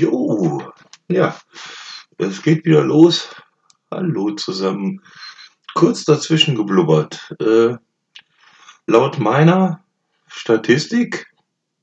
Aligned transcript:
Jo, 0.00 0.72
ja, 1.08 1.38
es 2.16 2.40
geht 2.40 2.64
wieder 2.64 2.82
los. 2.82 3.28
Hallo 3.90 4.30
zusammen. 4.30 5.02
Kurz 5.74 6.06
dazwischen 6.06 6.54
geblubbert. 6.54 7.34
Äh, 7.38 7.76
laut 8.86 9.18
meiner 9.18 9.84
Statistik 10.26 11.30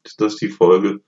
ist 0.03 0.19
das 0.19 0.37
die 0.37 0.49
Folge 0.49 1.01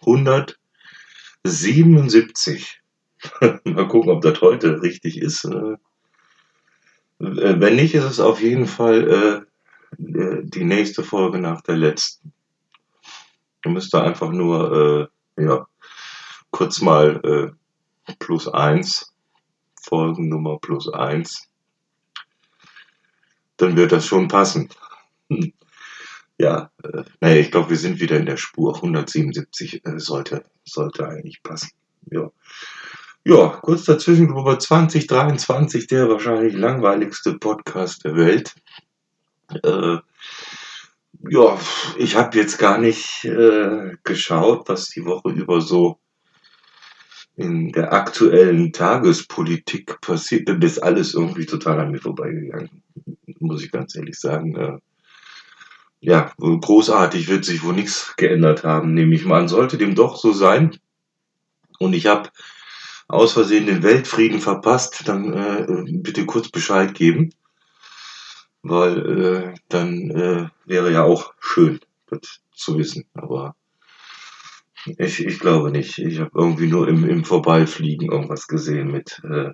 177. 0.00 2.82
Mal 3.64 3.88
gucken, 3.88 4.10
ob 4.10 4.20
das 4.20 4.42
heute 4.42 4.82
richtig 4.82 5.22
ist. 5.22 5.46
Äh, 5.46 5.76
äh, 7.18 7.60
wenn 7.60 7.76
nicht, 7.76 7.94
ist 7.94 8.04
es 8.04 8.20
auf 8.20 8.42
jeden 8.42 8.66
Fall 8.66 9.08
äh, 9.08 9.40
äh 10.02 10.42
die 10.44 10.64
nächste 10.64 11.02
Folge 11.02 11.38
nach 11.38 11.62
der 11.62 11.78
letzten. 11.78 12.34
Du 13.62 13.70
müsst 13.70 13.94
einfach 13.94 14.32
nur, 14.32 15.08
äh, 15.38 15.42
ja, 15.42 15.66
kurz 16.52 16.80
mal 16.80 17.20
äh, 17.24 18.14
plus 18.20 18.46
eins, 18.46 19.12
Folgennummer 19.82 20.58
plus 20.60 20.88
eins, 20.88 21.48
dann 23.56 23.76
wird 23.76 23.90
das 23.90 24.06
schon 24.06 24.28
passen. 24.28 24.68
Hm. 25.28 25.52
Ja, 26.38 26.70
äh, 26.84 27.02
naja, 27.20 27.40
ich 27.40 27.50
glaube, 27.50 27.70
wir 27.70 27.76
sind 27.76 28.00
wieder 28.00 28.16
in 28.16 28.26
der 28.26 28.36
Spur. 28.36 28.76
177 28.76 29.84
äh, 29.84 29.98
sollte, 29.98 30.44
sollte 30.64 31.08
eigentlich 31.08 31.42
passen. 31.42 31.70
Ja. 32.10 32.30
Ja, 33.24 33.48
kurz 33.62 33.84
dazwischen, 33.84 34.30
über 34.30 34.58
2023, 34.58 35.86
der 35.86 36.08
wahrscheinlich 36.08 36.54
langweiligste 36.54 37.38
Podcast 37.38 38.04
der 38.04 38.16
Welt. 38.16 38.56
Äh, 39.62 39.98
ja, 41.28 41.58
ich 41.98 42.16
habe 42.16 42.36
jetzt 42.36 42.58
gar 42.58 42.78
nicht 42.78 43.24
äh, 43.24 43.96
geschaut, 44.02 44.68
was 44.68 44.88
die 44.88 45.04
Woche 45.04 45.30
über 45.30 45.60
so 45.60 46.00
in 47.36 47.72
der 47.72 47.92
aktuellen 47.92 48.72
Tagespolitik 48.72 50.00
passiert, 50.00 50.48
dann 50.48 50.60
ist 50.60 50.82
alles 50.82 51.14
irgendwie 51.14 51.46
total 51.46 51.80
an 51.80 51.90
mir 51.90 52.00
vorbeigegangen. 52.00 52.82
Muss 53.38 53.62
ich 53.62 53.70
ganz 53.70 53.96
ehrlich 53.96 54.18
sagen. 54.18 54.54
Äh, 54.56 54.78
ja, 56.00 56.32
großartig 56.38 57.28
wird 57.28 57.44
sich 57.44 57.62
wohl 57.62 57.74
nichts 57.74 58.14
geändert 58.16 58.64
haben, 58.64 58.92
nehme 58.92 59.14
ich 59.14 59.24
mal 59.24 59.40
an. 59.40 59.48
Sollte 59.48 59.78
dem 59.78 59.94
doch 59.94 60.16
so 60.16 60.32
sein. 60.32 60.76
Und 61.78 61.94
ich 61.94 62.06
habe 62.06 62.28
aus 63.08 63.32
Versehen 63.32 63.66
den 63.66 63.82
Weltfrieden 63.82 64.40
verpasst, 64.40 65.02
dann 65.06 65.32
äh, 65.32 65.84
bitte 65.92 66.26
kurz 66.26 66.48
Bescheid 66.48 66.94
geben. 66.94 67.30
Weil 68.62 69.20
äh, 69.20 69.54
dann 69.68 70.10
äh, 70.10 70.48
wäre 70.66 70.92
ja 70.92 71.04
auch 71.04 71.34
schön, 71.40 71.80
das 72.08 72.40
zu 72.54 72.78
wissen. 72.78 73.04
Aber 73.14 73.54
ich, 74.86 75.24
ich 75.24 75.38
glaube 75.38 75.70
nicht. 75.70 75.98
Ich 75.98 76.20
habe 76.20 76.30
irgendwie 76.34 76.66
nur 76.66 76.88
im, 76.88 77.08
im 77.08 77.24
Vorbeifliegen 77.24 78.10
irgendwas 78.10 78.46
gesehen 78.46 78.90
mit 78.90 79.20
äh, 79.24 79.50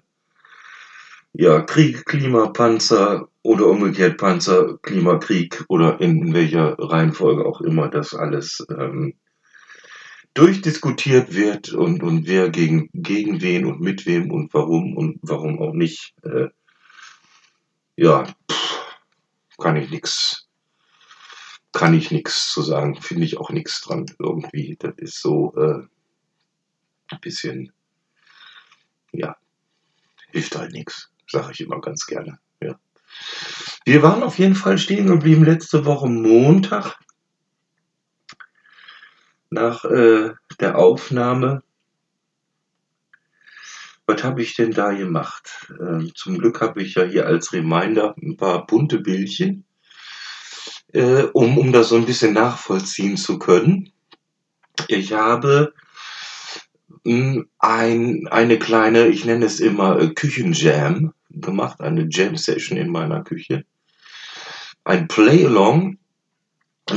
ja, 1.32 1.60
Krieg, 1.60 2.04
Klima, 2.06 2.48
Panzer 2.48 3.28
oder 3.42 3.66
umgekehrt 3.66 4.18
Panzer, 4.18 4.78
Klima, 4.78 5.18
Krieg 5.18 5.64
oder 5.68 6.00
in 6.00 6.32
welcher 6.34 6.76
Reihenfolge 6.78 7.44
auch 7.44 7.60
immer 7.60 7.88
das 7.88 8.14
alles 8.14 8.66
ähm, 8.70 9.14
durchdiskutiert 10.34 11.34
wird 11.34 11.72
und, 11.72 12.02
und 12.02 12.26
wer 12.26 12.50
gegen, 12.50 12.88
gegen 12.92 13.40
wen 13.42 13.66
und 13.66 13.80
mit 13.80 14.06
wem 14.06 14.30
und 14.30 14.52
warum 14.54 14.96
und 14.96 15.18
warum 15.22 15.60
auch 15.60 15.74
nicht. 15.74 16.14
Äh, 16.22 16.48
ja, 17.96 18.24
pff, 18.50 18.96
kann 19.58 19.76
ich 19.76 19.90
nichts 19.90 20.47
kann 21.78 21.94
ich 21.94 22.10
nichts 22.10 22.52
zu 22.52 22.60
sagen, 22.60 23.00
finde 23.00 23.24
ich 23.24 23.38
auch 23.38 23.50
nichts 23.50 23.80
dran 23.82 24.04
irgendwie. 24.18 24.76
Das 24.80 24.94
ist 24.96 25.22
so 25.22 25.54
äh, 25.54 25.86
ein 27.06 27.20
bisschen, 27.20 27.72
ja, 29.12 29.36
hilft 30.32 30.56
halt 30.56 30.72
nichts, 30.72 31.12
sage 31.28 31.52
ich 31.52 31.60
immer 31.60 31.80
ganz 31.80 32.04
gerne. 32.06 32.40
Ja. 32.60 32.80
Wir 33.84 34.02
waren 34.02 34.24
auf 34.24 34.40
jeden 34.40 34.56
Fall 34.56 34.76
stehen 34.76 35.06
geblieben 35.06 35.44
letzte 35.44 35.84
Woche 35.84 36.08
Montag 36.08 36.98
nach 39.48 39.84
äh, 39.84 40.32
der 40.58 40.78
Aufnahme. 40.78 41.62
Was 44.04 44.24
habe 44.24 44.42
ich 44.42 44.56
denn 44.56 44.72
da 44.72 44.92
gemacht? 44.92 45.72
Ähm, 45.78 46.10
zum 46.16 46.38
Glück 46.38 46.60
habe 46.60 46.82
ich 46.82 46.96
ja 46.96 47.04
hier 47.04 47.26
als 47.26 47.52
Reminder 47.52 48.16
ein 48.20 48.36
paar 48.36 48.66
bunte 48.66 48.98
Bildchen 48.98 49.64
äh, 50.92 51.22
um, 51.32 51.58
um 51.58 51.72
das 51.72 51.90
so 51.90 51.96
ein 51.96 52.06
bisschen 52.06 52.34
nachvollziehen 52.34 53.16
zu 53.16 53.38
können. 53.38 53.92
Ich 54.88 55.12
habe 55.12 55.74
mh, 57.04 57.34
hm, 57.34 57.48
ein, 57.58 58.28
eine 58.28 58.58
kleine, 58.58 59.08
ich 59.08 59.24
nenne 59.24 59.46
es 59.46 59.60
immer 59.60 59.98
äh, 59.98 60.08
Küchenjam 60.08 61.12
gemacht, 61.30 61.80
eine 61.80 62.06
Jam-Session 62.10 62.78
in 62.78 62.90
meiner 62.90 63.22
Küche. 63.22 63.64
Ein 64.84 65.08
Play-Along 65.08 65.98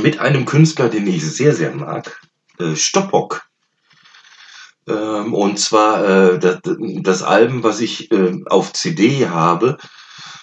mit 0.00 0.18
einem 0.18 0.46
Künstler, 0.46 0.88
den 0.88 1.06
ich 1.06 1.24
sehr, 1.24 1.52
sehr 1.54 1.74
mag, 1.74 2.20
äh, 2.58 2.74
Stoppock. 2.74 3.46
Ähm, 4.88 5.34
und 5.34 5.58
zwar 5.58 6.04
äh, 6.04 6.38
das, 6.38 6.60
das 6.64 7.22
Album, 7.22 7.62
was 7.62 7.80
ich 7.80 8.10
äh, 8.10 8.40
auf 8.46 8.72
CD 8.72 9.28
habe, 9.28 9.78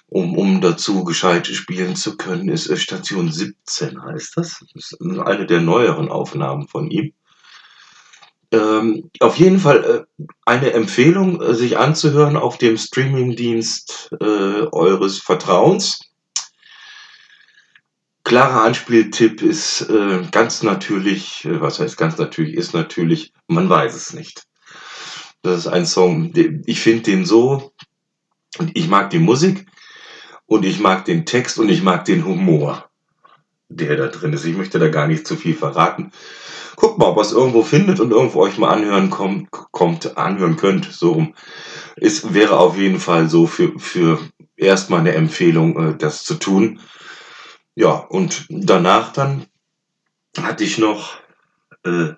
um, 0.10 0.38
um 0.38 0.62
dazu 0.62 1.04
gescheit 1.04 1.48
spielen 1.48 1.96
zu 1.96 2.18
können, 2.18 2.50
ist 2.50 2.68
äh, 2.68 2.78
Station 2.78 3.32
17 3.32 4.02
heißt 4.04 4.38
das. 4.38 4.66
Das 4.74 4.92
ist 4.92 5.02
eine 5.02 5.46
der 5.46 5.62
neueren 5.62 6.10
Aufnahmen 6.10 6.68
von 6.68 6.90
ihm. 6.90 7.14
Ähm, 8.52 9.12
auf 9.20 9.38
jeden 9.38 9.60
Fall 9.60 10.06
äh, 10.18 10.26
eine 10.46 10.74
Empfehlung, 10.74 11.40
äh, 11.42 11.54
sich 11.54 11.78
anzuhören 11.78 12.36
auf 12.36 12.58
dem 12.58 12.78
Streamingdienst 12.78 14.10
äh, 14.20 14.26
eures 14.72 15.20
Vertrauens. 15.20 16.00
Klarer 18.24 18.64
Anspieltipp 18.64 19.44
ist 19.44 19.82
äh, 19.90 20.24
ganz 20.32 20.64
natürlich, 20.64 21.46
äh, 21.46 21.62
was 21.62 21.80
heißt 21.80 21.98
ganz 21.98 22.18
natürlich, 22.18 22.56
ist 22.56 22.74
natürlich, 22.74 23.34
man 23.48 23.70
weiß 23.70 23.94
es 23.94 24.14
nicht. 24.14 24.48
Das 25.44 25.60
ist 25.60 25.68
ein 25.68 25.86
Song, 25.86 26.34
ich 26.66 26.80
finde 26.82 27.04
den 27.04 27.26
so, 27.26 27.72
und 28.58 28.76
ich 28.76 28.88
mag 28.88 29.12
die 29.12 29.20
Musik, 29.20 29.68
und 30.50 30.66
ich 30.66 30.80
mag 30.80 31.06
den 31.06 31.26
Text 31.26 31.60
und 31.60 31.70
ich 31.70 31.84
mag 31.84 32.06
den 32.06 32.26
Humor, 32.26 32.90
der 33.70 33.96
da 33.96 34.08
drin 34.08 34.34
ist. 34.34 34.46
Ich 34.46 34.58
möchte 34.58 34.80
da 34.80 34.90
gar 34.90 35.08
nicht 35.08 35.28
zu 35.28 35.36
viel 35.36 35.56
verraten. 35.56 36.12
Guckt 36.76 36.98
mal, 36.98 37.06
ob 37.06 37.18
ihr 37.18 37.22
es 37.22 37.32
irgendwo 37.32 37.62
findet 37.62 38.00
und 38.00 38.12
irgendwo 38.12 38.40
euch 38.42 38.58
mal 38.58 38.72
anhören 38.72 39.12
kommt, 39.12 39.52
kommt 39.52 40.18
anhören 40.18 40.58
könnt. 40.58 40.92
So 40.92 41.12
rum. 41.12 41.36
Es 41.98 42.34
wäre 42.34 42.58
auf 42.58 42.78
jeden 42.78 43.00
Fall 43.00 43.30
so 43.30 43.46
für, 43.46 43.78
für 43.78 44.20
erstmal 44.58 45.02
eine 45.02 45.14
Empfehlung, 45.14 45.92
äh, 45.92 45.98
das 45.98 46.24
zu 46.24 46.34
tun. 46.34 46.80
Ja, 47.76 47.92
und 47.92 48.48
danach 48.50 49.14
dann 49.14 49.46
hatte 50.36 50.64
ich 50.64 50.80
noch 50.80 51.18
äh, 51.84 52.14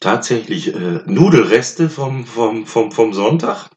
tatsächlich 0.00 0.74
äh, 0.74 1.02
Nudelreste 1.04 1.90
vom, 1.90 2.26
vom, 2.26 2.64
vom, 2.64 2.90
vom 2.90 3.12
Sonntag. 3.12 3.68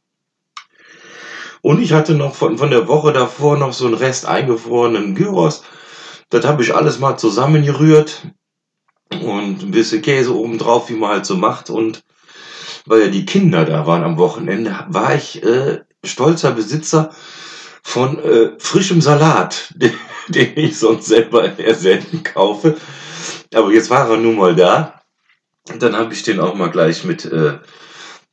Und 1.62 1.81
ich 1.81 1.94
hatte 1.94 2.13
noch 2.13 2.35
von, 2.35 2.57
von 2.57 2.69
der 2.69 2.88
Woche 2.88 3.13
davor 3.13 3.57
noch 3.57 3.73
so 3.73 3.85
einen 3.85 3.95
Rest 3.95 4.25
eingefrorenen 4.25 5.16
Gyros. 5.16 5.63
Das 6.29 6.45
habe 6.45 6.63
ich 6.63 6.75
alles 6.75 7.00
mal 7.00 7.18
zusammengerührt 7.18 8.28
und 9.12 9.63
ein 9.63 9.72
bisschen 9.72 10.01
Käse 10.01 10.35
oben 10.35 10.57
drauf, 10.57 10.90
wie 10.90 10.96
man 10.96 11.12
halt 11.12 11.25
so 11.25 11.35
macht. 11.35 11.69
Und 11.69 12.03
weil 12.85 13.01
ja 13.01 13.07
die 13.07 13.25
Kinder 13.25 13.66
da 13.66 13.85
waren 13.88 14.03
am 14.03 14.17
Wochenende, 14.17 14.85
war 14.90 15.16
ich 15.16 15.44
äh, 15.44 15.81
stolzer 16.03 16.51
Besitzer 16.51 17.12
von 17.84 18.19
äh, 18.19 18.51
frischem 18.59 19.01
Salat, 19.01 19.73
den, 19.75 19.94
den 20.28 20.57
ich 20.57 20.78
sonst 20.78 21.08
selber 21.08 21.58
eher 21.58 21.76
selten 21.76 22.23
kaufe. 22.23 22.78
Aber 23.53 23.72
jetzt 23.72 23.90
war 23.90 24.09
er 24.09 24.17
nun 24.17 24.35
mal 24.35 24.55
da. 24.55 25.02
Dann 25.79 25.96
habe 25.96 26.14
ich 26.14 26.23
den 26.23 26.40
auch 26.40 26.53
mal 26.53 26.70
gleich 26.70 27.03
mit 27.03 27.26
äh, 27.26 27.59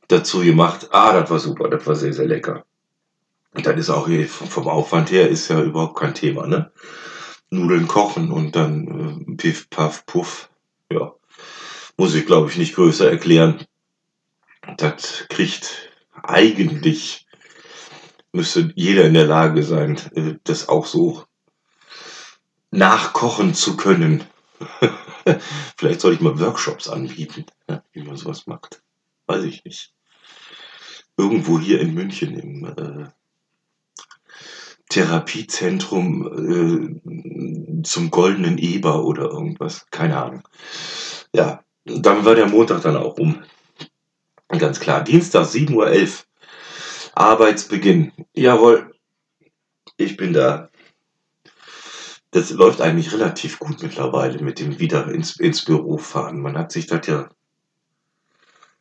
dazu 0.07 0.39
gemacht. 0.39 0.89
Ah, 0.91 1.19
das 1.19 1.29
war 1.29 1.39
super, 1.39 1.69
das 1.69 1.85
war 1.85 1.95
sehr, 1.95 2.13
sehr 2.13 2.27
lecker. 2.27 2.65
Und 3.55 3.65
dann 3.65 3.77
ist 3.77 3.89
auch 3.89 4.07
hier 4.07 4.27
vom 4.27 4.67
Aufwand 4.67 5.11
her 5.11 5.29
ist 5.29 5.47
ja 5.47 5.61
überhaupt 5.61 5.97
kein 5.97 6.13
Thema, 6.13 6.45
ne? 6.45 6.71
Nudeln 7.49 7.87
kochen 7.87 8.31
und 8.31 8.55
dann 8.55 9.29
äh, 9.29 9.35
Piff, 9.37 9.69
Puff, 9.69 10.05
Puff. 10.05 10.49
Ja. 10.91 11.13
Muss 11.95 12.15
ich, 12.15 12.25
glaube 12.25 12.49
ich, 12.49 12.57
nicht 12.57 12.75
größer 12.75 13.09
erklären. 13.09 13.65
Das 14.75 15.25
kriegt 15.29 15.89
eigentlich, 16.21 17.27
müsste 18.33 18.73
jeder 18.75 19.05
in 19.05 19.13
der 19.13 19.25
Lage 19.25 19.63
sein, 19.63 20.01
äh, 20.15 20.35
das 20.43 20.67
auch 20.67 20.85
so 20.85 21.23
nachkochen 22.71 23.53
zu 23.53 23.77
können. 23.77 24.25
Vielleicht 25.77 26.01
soll 26.01 26.13
ich 26.13 26.19
mal 26.19 26.39
Workshops 26.41 26.89
anbieten, 26.89 27.45
wie 27.93 28.03
man 28.03 28.17
sowas 28.17 28.47
macht. 28.47 28.83
Weiß 29.27 29.43
ich 29.45 29.63
nicht. 29.63 29.93
Irgendwo 31.15 31.57
hier 31.57 31.79
in 31.79 31.93
München 31.93 32.37
im 32.37 32.65
äh, 32.65 33.09
Therapiezentrum 34.89 37.01
äh, 37.03 37.83
zum 37.83 38.11
goldenen 38.11 38.57
Eber 38.57 39.03
oder 39.03 39.23
irgendwas. 39.23 39.87
Keine 39.91 40.21
Ahnung. 40.21 40.47
Ja, 41.33 41.63
dann 41.85 42.25
war 42.25 42.35
der 42.35 42.47
Montag 42.47 42.81
dann 42.81 42.97
auch 42.97 43.17
um. 43.17 43.43
Ganz 44.47 44.79
klar. 44.79 45.03
Dienstag, 45.03 45.47
7.11 45.47 45.73
Uhr. 45.73 46.07
Arbeitsbeginn. 47.15 48.11
Jawohl. 48.33 48.91
Ich 49.97 50.17
bin 50.17 50.33
da. 50.33 50.69
Das 52.31 52.51
läuft 52.51 52.81
eigentlich 52.81 53.13
relativ 53.13 53.59
gut 53.59 53.81
mittlerweile 53.81 54.43
mit 54.43 54.59
dem 54.59 54.79
wieder 54.79 55.09
ins, 55.09 55.39
ins 55.39 55.63
Büro 55.63 55.97
fahren. 55.97 56.41
Man 56.41 56.57
hat 56.57 56.71
sich 56.71 56.85
das 56.85 57.07
ja 57.07 57.29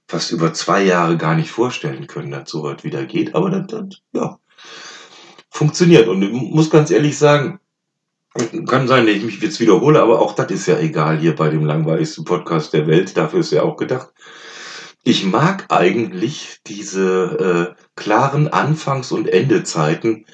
fast 0.08 0.32
über 0.32 0.52
zwei 0.52 0.82
Jahre 0.82 1.16
gar 1.16 1.36
nicht 1.36 1.50
vorstellen 1.50 2.08
können, 2.08 2.32
dass 2.32 2.50
so 2.50 2.64
was 2.64 2.84
wieder 2.84 3.06
geht. 3.06 3.34
Aber 3.34 3.50
das, 3.50 3.66
das 3.68 4.00
ja, 4.12 4.38
funktioniert. 5.54 6.08
Und 6.08 6.22
ich 6.22 6.32
muss 6.32 6.68
ganz 6.68 6.90
ehrlich 6.90 7.16
sagen, 7.16 7.60
kann 8.66 8.88
sein, 8.88 9.06
dass 9.06 9.14
ich 9.14 9.24
mich 9.24 9.40
jetzt 9.40 9.60
wiederhole, 9.60 10.02
aber 10.02 10.20
auch 10.20 10.34
das 10.34 10.50
ist 10.50 10.66
ja 10.66 10.78
egal 10.78 11.18
hier 11.18 11.36
bei 11.36 11.48
dem 11.48 11.64
langweiligsten 11.64 12.24
Podcast 12.24 12.72
der 12.72 12.88
Welt. 12.88 13.16
Dafür 13.16 13.40
ist 13.40 13.52
ja 13.52 13.62
auch 13.62 13.76
gedacht. 13.76 14.08
Ich 15.04 15.24
mag 15.24 15.66
eigentlich 15.68 16.58
diese 16.66 17.76
äh, 17.76 17.82
klaren 17.94 18.48
Anfangs- 18.48 19.12
und 19.12 19.28
Endezeiten, 19.28 20.26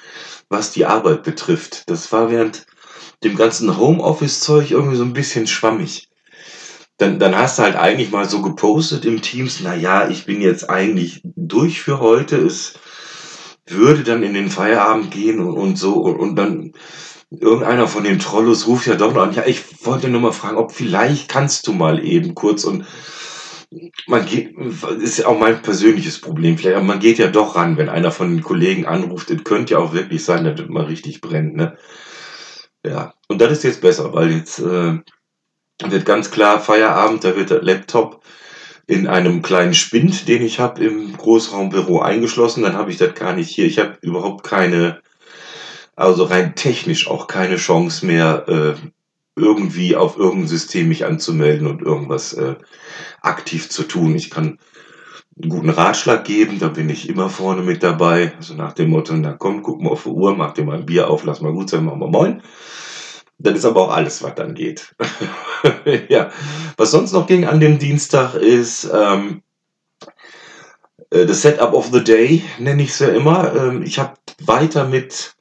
was 0.48 0.72
die 0.72 0.86
Arbeit 0.86 1.22
betrifft. 1.22 1.90
Das 1.90 2.10
war 2.12 2.30
während 2.30 2.66
dem 3.22 3.36
ganzen 3.36 3.76
Homeoffice-Zeug 3.76 4.70
irgendwie 4.70 4.96
so 4.96 5.04
ein 5.04 5.12
bisschen 5.12 5.46
schwammig. 5.46 6.08
Dann, 6.96 7.18
dann 7.18 7.36
hast 7.36 7.58
du 7.58 7.62
halt 7.62 7.76
eigentlich 7.76 8.10
mal 8.10 8.28
so 8.28 8.40
gepostet 8.40 9.04
im 9.04 9.20
Teams, 9.20 9.60
na 9.62 9.74
ja, 9.74 10.08
ich 10.08 10.24
bin 10.24 10.40
jetzt 10.40 10.70
eigentlich 10.70 11.20
durch 11.24 11.82
für 11.82 12.00
heute. 12.00 12.36
Es 12.36 12.74
würde 13.70 14.02
dann 14.02 14.22
in 14.22 14.34
den 14.34 14.50
Feierabend 14.50 15.10
gehen 15.10 15.40
und, 15.40 15.56
und 15.56 15.76
so 15.76 15.94
und, 15.94 16.16
und 16.16 16.36
dann 16.36 16.72
irgendeiner 17.30 17.86
von 17.86 18.04
den 18.04 18.18
Trollos 18.18 18.66
ruft 18.66 18.86
ja 18.86 18.96
doch 18.96 19.14
noch 19.14 19.22
an, 19.22 19.34
ja, 19.34 19.46
ich 19.46 19.62
wollte 19.84 20.08
nur 20.08 20.20
mal 20.20 20.32
fragen, 20.32 20.56
ob 20.56 20.72
vielleicht 20.72 21.28
kannst 21.28 21.66
du 21.66 21.72
mal 21.72 22.04
eben 22.04 22.34
kurz 22.34 22.64
und 22.64 22.84
man 24.08 24.26
geht, 24.26 24.56
ist 25.00 25.18
ja 25.18 25.26
auch 25.26 25.38
mein 25.38 25.62
persönliches 25.62 26.20
Problem 26.20 26.58
vielleicht, 26.58 26.76
aber 26.76 26.84
man 26.84 26.98
geht 26.98 27.18
ja 27.18 27.28
doch 27.28 27.54
ran, 27.54 27.76
wenn 27.76 27.88
einer 27.88 28.10
von 28.10 28.30
den 28.30 28.42
Kollegen 28.42 28.84
anruft. 28.84 29.30
Es 29.30 29.44
könnte 29.44 29.74
ja 29.74 29.78
auch 29.78 29.92
wirklich 29.92 30.24
sein, 30.24 30.44
dass 30.44 30.56
das 30.56 30.68
mal 30.68 30.86
richtig 30.86 31.20
brennt, 31.20 31.54
ne? 31.54 31.78
Ja, 32.84 33.14
und 33.28 33.40
das 33.40 33.52
ist 33.52 33.62
jetzt 33.62 33.80
besser, 33.80 34.12
weil 34.12 34.32
jetzt 34.32 34.58
äh, 34.58 34.98
wird 35.84 36.04
ganz 36.04 36.30
klar 36.30 36.60
Feierabend, 36.60 37.22
da 37.22 37.36
wird 37.36 37.50
der 37.50 37.62
Laptop 37.62 38.24
in 38.90 39.06
einem 39.06 39.40
kleinen 39.40 39.72
Spind, 39.72 40.26
den 40.26 40.42
ich 40.42 40.58
habe 40.58 40.84
im 40.84 41.16
Großraumbüro 41.16 42.00
eingeschlossen. 42.00 42.64
Dann 42.64 42.76
habe 42.76 42.90
ich 42.90 42.96
das 42.96 43.14
gar 43.14 43.34
nicht 43.34 43.48
hier. 43.48 43.64
Ich 43.64 43.78
habe 43.78 43.98
überhaupt 44.02 44.42
keine, 44.42 45.00
also 45.94 46.24
rein 46.24 46.56
technisch 46.56 47.06
auch 47.06 47.28
keine 47.28 47.54
Chance 47.54 48.04
mehr, 48.04 48.48
äh, 48.48 48.74
irgendwie 49.36 49.94
auf 49.94 50.18
irgendein 50.18 50.48
System 50.48 50.88
mich 50.88 51.06
anzumelden 51.06 51.68
und 51.68 51.82
irgendwas 51.82 52.32
äh, 52.32 52.56
aktiv 53.22 53.70
zu 53.70 53.84
tun. 53.84 54.16
Ich 54.16 54.28
kann 54.28 54.58
einen 55.40 55.50
guten 55.50 55.70
Ratschlag 55.70 56.24
geben, 56.24 56.58
da 56.58 56.66
bin 56.66 56.90
ich 56.90 57.08
immer 57.08 57.30
vorne 57.30 57.62
mit 57.62 57.84
dabei. 57.84 58.32
Also 58.38 58.54
nach 58.54 58.72
dem 58.72 58.90
Motto, 58.90 59.14
na 59.14 59.34
komm, 59.34 59.62
guck 59.62 59.80
mal 59.80 59.90
auf 59.90 60.02
die 60.02 60.08
Uhr, 60.08 60.34
mach 60.34 60.52
dir 60.52 60.64
mal 60.64 60.76
ein 60.76 60.86
Bier 60.86 61.08
auf, 61.08 61.22
lass 61.22 61.40
mal 61.40 61.52
gut 61.52 61.70
sein, 61.70 61.84
mach 61.84 61.94
mal 61.94 62.10
moin. 62.10 62.42
Das 63.42 63.56
ist 63.56 63.64
aber 63.64 63.80
auch 63.80 63.90
alles, 63.90 64.22
was 64.22 64.34
dann 64.34 64.54
geht. 64.54 64.94
ja. 66.08 66.30
Was 66.76 66.90
sonst 66.90 67.12
noch 67.12 67.26
ging 67.26 67.46
an 67.46 67.58
dem 67.58 67.78
Dienstag 67.78 68.34
ist 68.34 68.88
ähm, 68.92 69.42
äh, 71.10 71.24
das 71.24 71.40
Setup 71.40 71.72
of 71.72 71.88
the 71.90 72.04
Day, 72.04 72.44
nenne 72.58 72.82
ich 72.82 72.90
es 72.90 72.98
ja 72.98 73.08
immer. 73.08 73.54
Ähm, 73.54 73.82
ich 73.82 73.98
habe 73.98 74.14
weiter 74.44 74.86
mit 74.86 75.34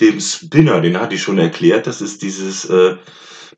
dem 0.00 0.20
Spinner, 0.20 0.80
den 0.80 1.00
hatte 1.00 1.16
ich 1.16 1.22
schon 1.22 1.38
erklärt. 1.38 1.88
Das 1.88 2.00
ist 2.00 2.22
dieses, 2.22 2.64
äh, 2.66 2.96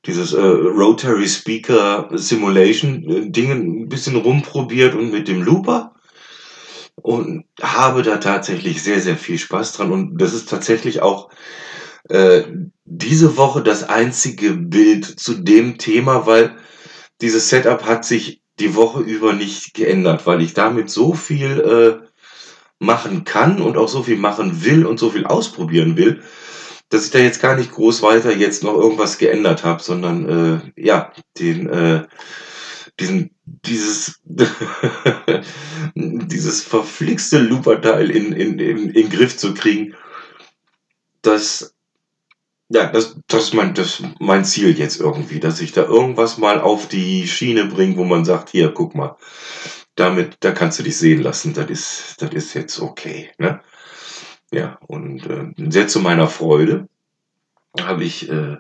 dieses 0.07 0.33
äh, 0.33 0.41
Rotary 0.41 1.29
Speaker 1.29 2.09
Simulation 2.13 3.05
äh, 3.05 3.31
Ding 3.31 3.51
ein 3.51 3.89
bisschen 3.91 4.17
rumprobiert 4.17 4.95
und 4.95 5.13
mit 5.13 5.29
dem 5.29 5.43
Looper 5.43 5.95
und 6.97 7.45
habe 7.61 8.03
da 8.03 8.17
tatsächlich 8.17 8.83
sehr, 8.83 9.01
sehr 9.01 9.19
viel 9.19 9.39
Spaß 9.39 9.75
dran. 9.75 9.93
Und 9.93 10.17
das 10.17 10.33
ist 10.33 10.49
tatsächlich 10.49 11.03
auch 11.03 11.29
äh, 12.09 12.43
diese 12.85 13.37
Woche 13.37 13.63
das 13.63 13.85
einzige 13.85 14.53
Bild 14.53 15.05
zu 15.05 15.35
dem 15.35 15.79
Thema, 15.79 16.27
weil 16.27 16.57
dieses 17.21 17.49
Setup 17.49 17.85
hat 17.85 18.05
sich 18.05 18.43
die 18.59 18.75
Woche 18.75 19.01
über 19.01 19.33
nicht 19.33 19.75
geändert, 19.75 20.27
weil 20.27 20.43
ich 20.43 20.55
damit 20.55 20.91
so 20.91 21.15
viel 21.15 21.61
äh, 21.61 22.07
machen 22.79 23.25
kann 23.25 23.61
und 23.63 23.77
auch 23.77 23.89
so 23.89 24.03
viel 24.03 24.17
machen 24.17 24.65
will 24.65 24.85
und 24.85 24.99
so 24.99 25.11
viel 25.11 25.25
ausprobieren 25.25 25.97
will, 25.97 26.23
dass 26.89 27.05
ich 27.05 27.11
da 27.11 27.19
jetzt 27.19 27.41
gar 27.41 27.57
nicht 27.57 27.73
groß 27.73 28.03
weiter 28.03 28.37
jetzt 28.37 28.63
noch 28.63 28.75
irgendwas 28.75 29.19
geändert 29.19 29.65
habe, 29.65 29.83
sondern 29.83 30.73
äh, 30.77 30.83
ja, 30.83 31.13
den 31.39 31.69
äh, 31.71 32.07
diesen 33.01 33.31
dieses 33.45 34.21
dieses 35.95 36.63
verflixte 36.63 37.39
Looper-Teil 37.39 38.11
in, 38.11 38.33
in, 38.33 38.59
in, 38.59 38.91
in 38.91 39.11
Griff 39.11 39.37
zu 39.37 39.55
kriegen, 39.55 39.95
das 41.23 41.75
ja, 42.73 42.87
das, 42.87 43.17
das, 43.29 43.45
ist 43.45 43.55
mein, 43.55 43.75
das 43.75 44.01
ist 44.01 44.07
mein 44.19 44.45
Ziel 44.45 44.79
jetzt 44.79 45.01
irgendwie, 45.01 45.41
dass 45.41 45.61
ich 45.61 45.73
da 45.73 45.83
irgendwas 45.83 46.39
mal 46.39 46.61
auf 46.61 46.89
die 46.89 47.29
Schiene 47.29 47.67
bringe, 47.67 47.97
wo 47.97 48.05
man 48.05 48.25
sagt, 48.25 48.51
hier, 48.51 48.73
guck 48.73 48.95
mal, 48.95 49.17
damit, 49.95 50.37
da 50.41 50.53
kannst 50.53 50.79
du 50.79 50.83
dich 50.83 50.97
sehen 50.97 51.23
lassen, 51.23 51.53
das 51.53 51.71
ist, 51.71 52.17
das 52.23 52.31
ist 52.33 52.55
jetzt 52.55 52.81
okay. 52.81 53.31
Ne? 53.39 53.61
Ja, 54.51 54.79
und 54.87 55.27
äh, 55.27 55.53
sehr 55.71 55.89
zu 55.89 56.01
meiner 56.01 56.29
Freude 56.29 56.89
habe 57.79 58.05
ich 58.05 58.31
äh, 58.31 58.57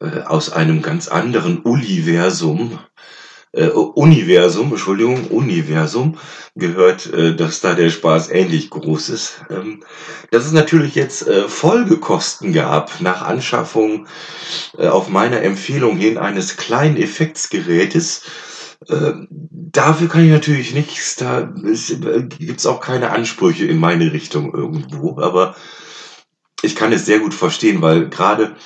äh, 0.00 0.22
aus 0.24 0.52
einem 0.52 0.82
ganz 0.82 1.08
anderen 1.08 1.60
Universum 1.60 2.78
äh, 3.52 3.68
Universum, 3.68 4.70
Entschuldigung, 4.70 5.26
Universum 5.26 6.18
gehört, 6.54 7.12
äh, 7.12 7.34
dass 7.34 7.60
da 7.60 7.74
der 7.74 7.90
Spaß 7.90 8.30
ähnlich 8.30 8.70
groß 8.70 9.08
ist. 9.08 9.44
Ähm, 9.50 9.82
dass 10.30 10.46
es 10.46 10.52
natürlich 10.52 10.94
jetzt 10.94 11.26
äh, 11.26 11.48
Folgekosten 11.48 12.52
gab 12.52 13.00
nach 13.00 13.22
Anschaffung 13.22 14.06
äh, 14.78 14.86
auf 14.86 15.08
meiner 15.08 15.42
Empfehlung 15.42 15.96
hin 15.96 16.18
eines 16.18 16.56
kleinen 16.56 16.96
Effektsgerätes. 16.96 18.22
Äh, 18.88 19.12
dafür 19.30 20.08
kann 20.08 20.24
ich 20.24 20.30
natürlich 20.30 20.72
nichts, 20.72 21.16
da 21.16 21.40
äh, 21.40 22.22
gibt's 22.22 22.66
auch 22.66 22.80
keine 22.80 23.10
Ansprüche 23.10 23.66
in 23.66 23.78
meine 23.78 24.12
Richtung 24.12 24.54
irgendwo, 24.54 25.18
aber 25.20 25.54
ich 26.62 26.76
kann 26.76 26.92
es 26.92 27.06
sehr 27.06 27.18
gut 27.18 27.34
verstehen, 27.34 27.82
weil 27.82 28.08
gerade, 28.08 28.56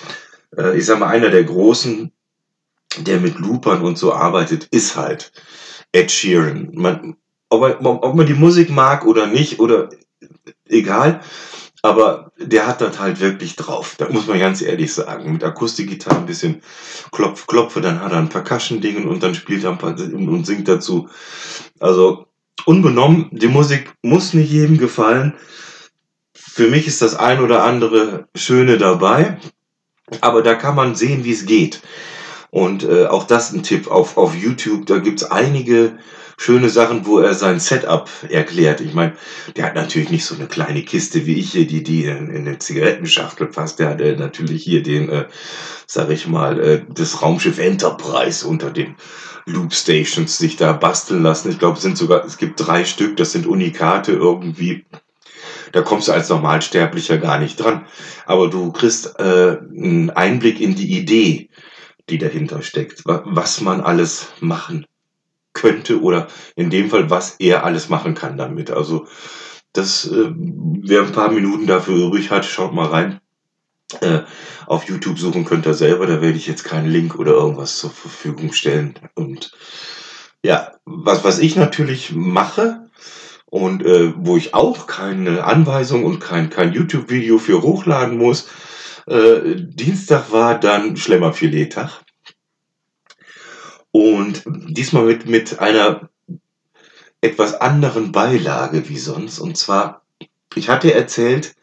äh, 0.57 0.77
ich 0.77 0.87
sag 0.87 0.99
mal, 0.99 1.09
einer 1.09 1.31
der 1.31 1.45
großen 1.45 2.13
der 2.99 3.21
mit 3.21 3.39
Loopern 3.39 3.83
und 3.83 3.99
so 3.99 4.13
arbeitet, 4.13 4.69
ist 4.71 4.97
halt 4.97 5.33
Ed 5.93 6.11
Sheeran. 6.11 6.71
Man, 6.75 7.17
ob, 7.49 7.81
man, 7.81 7.99
ob 7.99 8.15
man 8.15 8.27
die 8.27 8.35
Musik 8.35 8.71
mag 8.71 9.05
oder 9.05 9.27
nicht, 9.27 9.61
oder 9.61 9.89
egal, 10.69 11.21
aber 11.83 12.33
der 12.39 12.67
hat 12.67 12.81
das 12.81 12.99
halt 12.99 13.21
wirklich 13.21 13.57
drauf. 13.57 13.97
Da 13.99 14.09
muss 14.09 14.27
man 14.27 14.39
ganz 14.39 14.63
ehrlich 14.63 14.93
sagen. 14.93 15.33
Mit 15.33 15.45
Akustikgitarre 15.45 16.17
ein 16.17 16.27
bisschen 16.27 16.63
Klopf, 17.13 17.47
Klopfe, 17.47 17.83
dann 17.83 18.01
hat 18.01 18.13
er 18.13 18.19
ein 18.19 18.31
Percussion-Dingen 18.31 19.07
und 19.07 19.23
dann 19.23 19.35
spielt 19.35 19.65
er 19.65 19.71
ein 19.73 19.79
paar 19.79 19.95
und 19.99 20.47
singt 20.47 20.67
dazu. 20.67 21.11
Also, 21.81 22.27
unbenommen, 22.65 23.29
die 23.33 23.49
Musik 23.49 23.93
muss 24.03 24.33
nicht 24.33 24.51
jedem 24.51 24.79
gefallen. 24.79 25.35
Für 26.33 26.69
mich 26.69 26.87
ist 26.87 27.03
das 27.03 27.17
ein 27.17 27.41
oder 27.41 27.65
andere 27.65 28.29
Schöne 28.35 28.79
dabei, 28.79 29.39
aber 30.23 30.43
da 30.43 30.55
kann 30.55 30.77
man 30.77 30.95
sehen, 30.95 31.25
wie 31.25 31.33
es 31.33 31.45
geht. 31.45 31.83
Und 32.55 32.85
äh, 32.85 33.07
auch 33.07 33.25
das 33.25 33.53
ein 33.53 33.65
Tipp 33.65 33.91
auf, 33.91 34.17
auf 34.17 34.37
YouTube. 34.37 34.87
Da 34.87 34.99
gibt's 34.99 35.25
einige 35.25 35.99
schöne 36.39 36.69
Sachen, 36.69 37.05
wo 37.05 37.19
er 37.19 37.35
sein 37.35 37.59
Setup 37.59 38.09
erklärt. 38.29 38.81
Ich 38.81 38.95
meine, 38.95 39.15
der 39.57 39.67
hat 39.67 39.75
natürlich 39.75 40.11
nicht 40.11 40.25
so 40.25 40.37
eine 40.37 40.47
kleine 40.47 40.83
Kiste 40.83 41.27
wie 41.27 41.35
ich 41.35 41.51
hier, 41.51 41.67
die 41.67 41.83
die 41.83 42.05
in, 42.05 42.31
in 42.31 42.47
eine 42.47 42.61
Zigarettenschachtel 42.61 43.49
passt. 43.49 43.81
Der 43.81 43.89
hat 43.89 44.01
äh, 44.01 44.15
natürlich 44.15 44.63
hier 44.63 44.85
den, 44.85 45.09
äh, 45.09 45.25
sag 45.89 46.11
ich 46.11 46.29
mal, 46.29 46.61
äh, 46.61 46.83
das 46.95 47.23
Raumschiff 47.23 47.59
Enterprise 47.59 48.47
unter 48.47 48.71
den 48.71 48.95
Loop 49.47 49.75
Stations 49.75 50.39
sich 50.39 50.55
da 50.55 50.75
basteln 50.75 51.25
lassen. 51.25 51.51
Ich 51.51 51.59
glaube, 51.59 51.79
es 51.79 51.83
sind 51.83 51.99
sogar, 51.99 52.25
es 52.25 52.39
gibt 52.39 52.65
drei 52.65 52.85
Stück, 52.85 53.17
das 53.17 53.33
sind 53.33 53.49
Unikate 53.49 54.13
irgendwie. 54.13 54.85
Da 55.73 55.83
kommst 55.83 56.07
du 56.07 56.13
als 56.13 56.29
Normalsterblicher 56.29 57.19
gar 57.19 57.41
nicht 57.41 57.57
dran. 57.57 57.85
Aber 58.27 58.47
du 58.49 58.71
kriegst 58.71 59.19
äh, 59.19 59.57
einen 59.59 60.11
Einblick 60.11 60.61
in 60.61 60.77
die 60.77 60.97
Idee 60.97 61.49
die 62.09 62.19
dahinter 62.19 62.63
steckt, 62.63 63.03
was 63.05 63.61
man 63.61 63.81
alles 63.81 64.29
machen 64.41 64.87
könnte 65.53 66.03
oder 66.03 66.29
in 66.57 66.71
dem 66.71 66.91
Fall, 66.91 67.11
was 67.11 67.37
er 67.39 67.65
alles 67.65 67.89
machen 67.89 68.15
kann 68.15 68.37
damit. 68.37 68.71
Also 68.71 69.07
das, 69.73 70.07
äh, 70.07 70.31
wer 70.37 71.03
ein 71.03 71.13
paar 71.13 71.31
Minuten 71.31 71.67
dafür 71.67 71.97
übrig 72.07 72.31
hat, 72.31 72.45
schaut 72.45 72.75
mal 72.75 72.89
rein. 72.89 73.21
Äh, 74.01 74.21
auf 74.67 74.89
YouTube 74.89 75.19
suchen 75.19 75.45
könnt 75.45 75.67
ihr 75.67 75.75
selber, 75.75 76.07
da 76.07 76.21
werde 76.21 76.37
ich 76.37 76.47
jetzt 76.47 76.65
keinen 76.65 76.91
Link 76.91 77.17
oder 77.17 77.33
irgendwas 77.33 77.79
zur 77.79 77.91
Verfügung 77.91 78.53
stellen. 78.53 78.95
Und 79.15 79.53
ja, 80.43 80.73
was, 80.85 81.25
was 81.25 81.39
ich 81.39 81.57
natürlich 81.57 82.13
mache 82.13 82.91
und 83.47 83.85
äh, 83.85 84.13
wo 84.17 84.37
ich 84.37 84.55
auch 84.55 84.87
keine 84.87 85.45
Anweisung 85.45 86.05
und 86.05 86.19
kein, 86.19 86.51
kein 86.51 86.73
YouTube-Video 86.73 87.39
für 87.39 87.63
hochladen 87.63 88.19
muss, 88.19 88.49
äh, 89.07 89.57
Dienstag 89.57 90.33
war 90.33 90.59
dann 90.59 90.97
Schlemmerfilet-Tag. 90.97 92.03
Und 93.91 94.43
diesmal 94.47 95.05
mit, 95.05 95.27
mit 95.27 95.61
einer 95.61 96.09
etwas 97.21 97.55
anderen 97.55 98.13
Beilage 98.13 98.89
wie 98.89 98.99
sonst. 98.99 99.39
Und 99.39 99.57
zwar, 99.57 100.03
ich 100.55 100.69
hatte 100.69 100.93
erzählt, 100.93 101.55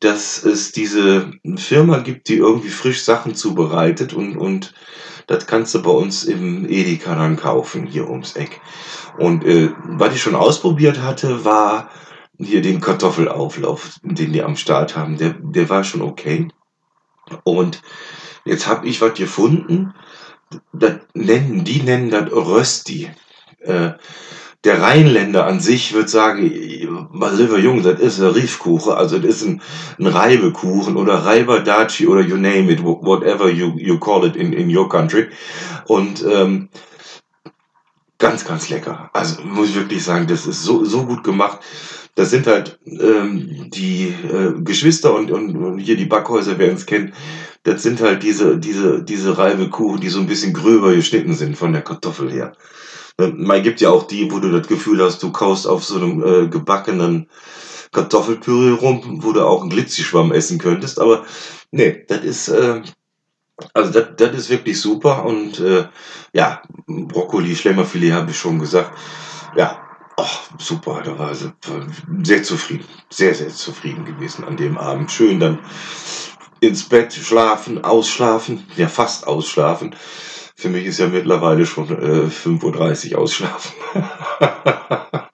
dass 0.00 0.42
es 0.44 0.72
diese 0.72 1.30
Firma 1.56 1.98
gibt, 1.98 2.28
die 2.28 2.36
irgendwie 2.36 2.68
frisch 2.68 3.02
Sachen 3.02 3.34
zubereitet 3.34 4.12
und, 4.12 4.36
und 4.36 4.74
das 5.26 5.46
kannst 5.46 5.74
du 5.74 5.82
bei 5.82 5.90
uns 5.90 6.24
im 6.24 6.68
Edeka 6.68 7.14
dann 7.14 7.36
kaufen, 7.36 7.86
hier 7.86 8.08
ums 8.08 8.36
Eck. 8.36 8.60
Und 9.18 9.44
äh, 9.44 9.70
was 9.84 10.14
ich 10.14 10.22
schon 10.22 10.34
ausprobiert 10.34 11.00
hatte, 11.00 11.44
war 11.44 11.90
hier 12.38 12.62
den 12.62 12.80
Kartoffelauflauf, 12.80 13.98
den 14.02 14.32
die 14.32 14.42
am 14.42 14.56
Start 14.56 14.96
haben. 14.96 15.16
Der, 15.18 15.34
der 15.38 15.68
war 15.68 15.84
schon 15.84 16.02
okay. 16.02 16.48
Und 17.44 17.82
jetzt 18.44 18.66
habe 18.66 18.86
ich 18.86 19.00
was 19.00 19.14
gefunden, 19.14 19.94
das 20.72 21.00
nennen, 21.14 21.64
die 21.64 21.82
nennen 21.82 22.10
das 22.10 22.30
Rösti. 22.30 23.10
Äh, 23.60 23.92
der 24.64 24.82
Rheinländer 24.82 25.46
an 25.46 25.60
sich 25.60 25.92
wird 25.94 26.10
sagen, 26.10 26.42
lieber 26.42 27.58
Junge, 27.58 27.82
das 27.82 28.00
ist 28.00 28.20
ein 28.20 28.30
Riefkuchen, 28.30 28.94
also 28.94 29.18
das 29.18 29.36
ist 29.36 29.46
ein, 29.46 29.62
ein 29.98 30.06
Reibekuchen 30.08 30.96
oder 30.96 31.24
Reibadachi 31.24 32.08
oder 32.08 32.20
you 32.20 32.36
name 32.36 32.72
it, 32.72 32.82
whatever 32.82 33.48
you, 33.48 33.74
you 33.76 33.98
call 33.98 34.26
it 34.26 34.34
in, 34.34 34.52
in 34.52 34.76
your 34.76 34.88
country. 34.88 35.28
Und 35.86 36.24
ähm, 36.28 36.68
ganz, 38.18 38.44
ganz 38.44 38.68
lecker. 38.68 39.10
Also 39.12 39.42
muss 39.42 39.68
ich 39.68 39.76
wirklich 39.76 40.02
sagen, 40.02 40.26
das 40.26 40.46
ist 40.46 40.64
so, 40.64 40.84
so 40.84 41.06
gut 41.06 41.22
gemacht. 41.22 41.60
Das 42.16 42.30
sind 42.30 42.46
halt 42.48 42.78
ähm, 42.86 43.70
die 43.70 44.08
äh, 44.08 44.60
Geschwister 44.62 45.14
und, 45.14 45.30
und, 45.30 45.54
und 45.56 45.78
hier 45.78 45.96
die 45.96 46.06
Backhäuser, 46.06 46.58
wer 46.58 46.72
es 46.72 46.86
kennt, 46.86 47.12
das 47.62 47.82
sind 47.82 48.00
halt 48.00 48.22
diese, 48.22 48.58
diese, 48.58 49.02
diese 49.02 49.38
Reibekuchen, 49.38 50.00
die 50.00 50.08
so 50.08 50.20
ein 50.20 50.26
bisschen 50.26 50.52
gröber 50.52 50.94
geschnitten 50.94 51.34
sind 51.34 51.56
von 51.56 51.72
der 51.72 51.82
Kartoffel 51.82 52.32
her. 52.32 52.52
Man 53.18 53.62
gibt 53.62 53.80
ja 53.80 53.90
auch 53.90 54.06
die, 54.06 54.30
wo 54.30 54.38
du 54.38 54.50
das 54.50 54.66
Gefühl 54.66 55.02
hast, 55.02 55.22
du 55.22 55.32
kaust 55.32 55.66
auf 55.66 55.84
so 55.84 55.96
einem 55.96 56.22
äh, 56.22 56.48
gebackenen 56.48 57.28
Kartoffelpüree 57.92 58.72
rum, 58.72 59.22
wo 59.22 59.32
du 59.32 59.44
auch 59.44 59.62
einen 59.62 59.70
Glitzischwamm 59.70 60.32
essen 60.32 60.58
könntest. 60.58 61.00
Aber 61.00 61.24
nee, 61.70 62.04
das 62.08 62.24
ist, 62.24 62.48
äh, 62.48 62.82
also 63.72 63.90
das, 63.90 64.08
das 64.16 64.36
ist 64.36 64.50
wirklich 64.50 64.80
super. 64.80 65.24
Und 65.24 65.60
äh, 65.60 65.86
ja, 66.32 66.62
Brokkoli, 66.86 67.56
Schlemmerfilet 67.56 68.12
habe 68.12 68.30
ich 68.30 68.38
schon 68.38 68.58
gesagt. 68.58 68.96
Ja, 69.56 69.85
ach, 70.16 70.50
super, 70.58 71.02
da 71.04 71.18
war 71.18 71.34
sie 71.34 71.52
sehr 72.22 72.42
zufrieden. 72.42 72.84
Sehr, 73.10 73.34
sehr 73.34 73.48
zufrieden 73.48 74.04
gewesen 74.04 74.44
an 74.44 74.56
dem 74.56 74.78
Abend. 74.78 75.10
Schön 75.10 75.40
dann 75.40 75.58
ins 76.60 76.88
Bett 76.88 77.12
schlafen, 77.12 77.84
ausschlafen, 77.84 78.64
ja 78.76 78.88
fast 78.88 79.26
ausschlafen. 79.26 79.94
Für 80.58 80.70
mich 80.70 80.86
ist 80.86 80.98
ja 80.98 81.08
mittlerweile 81.08 81.66
schon 81.66 81.88
äh, 81.90 82.28
5.30 82.28 83.12
Uhr 83.12 83.18
ausschlafen. 83.18 83.72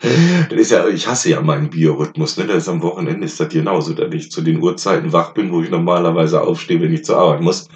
das 0.01 0.59
ist 0.59 0.73
ja, 0.73 0.89
ich 0.89 1.07
hasse 1.07 1.31
ja 1.31 1.41
meinen 1.41 1.71
Biorhythmus. 1.71 2.37
Ne? 2.39 2.47
Das 2.47 2.65
ist 2.65 2.69
am 2.69 2.83
Wochenende 2.83 3.25
ist 3.25 3.39
das 3.39 3.49
genauso, 3.49 3.93
dass 3.95 4.13
ich 4.13 4.33
zu 4.33 4.43
den 4.43 4.61
Uhrzeiten 4.61 5.13
wach 5.13 5.33
bin, 5.33 5.53
wo 5.53 5.63
ich 5.63 5.71
normalerweise 5.71 6.41
aufstehe, 6.41 6.81
wenn 6.81 6.93
ich 6.93 7.05
zur 7.05 7.19
Arbeit 7.19 7.41
muss. 7.41 7.69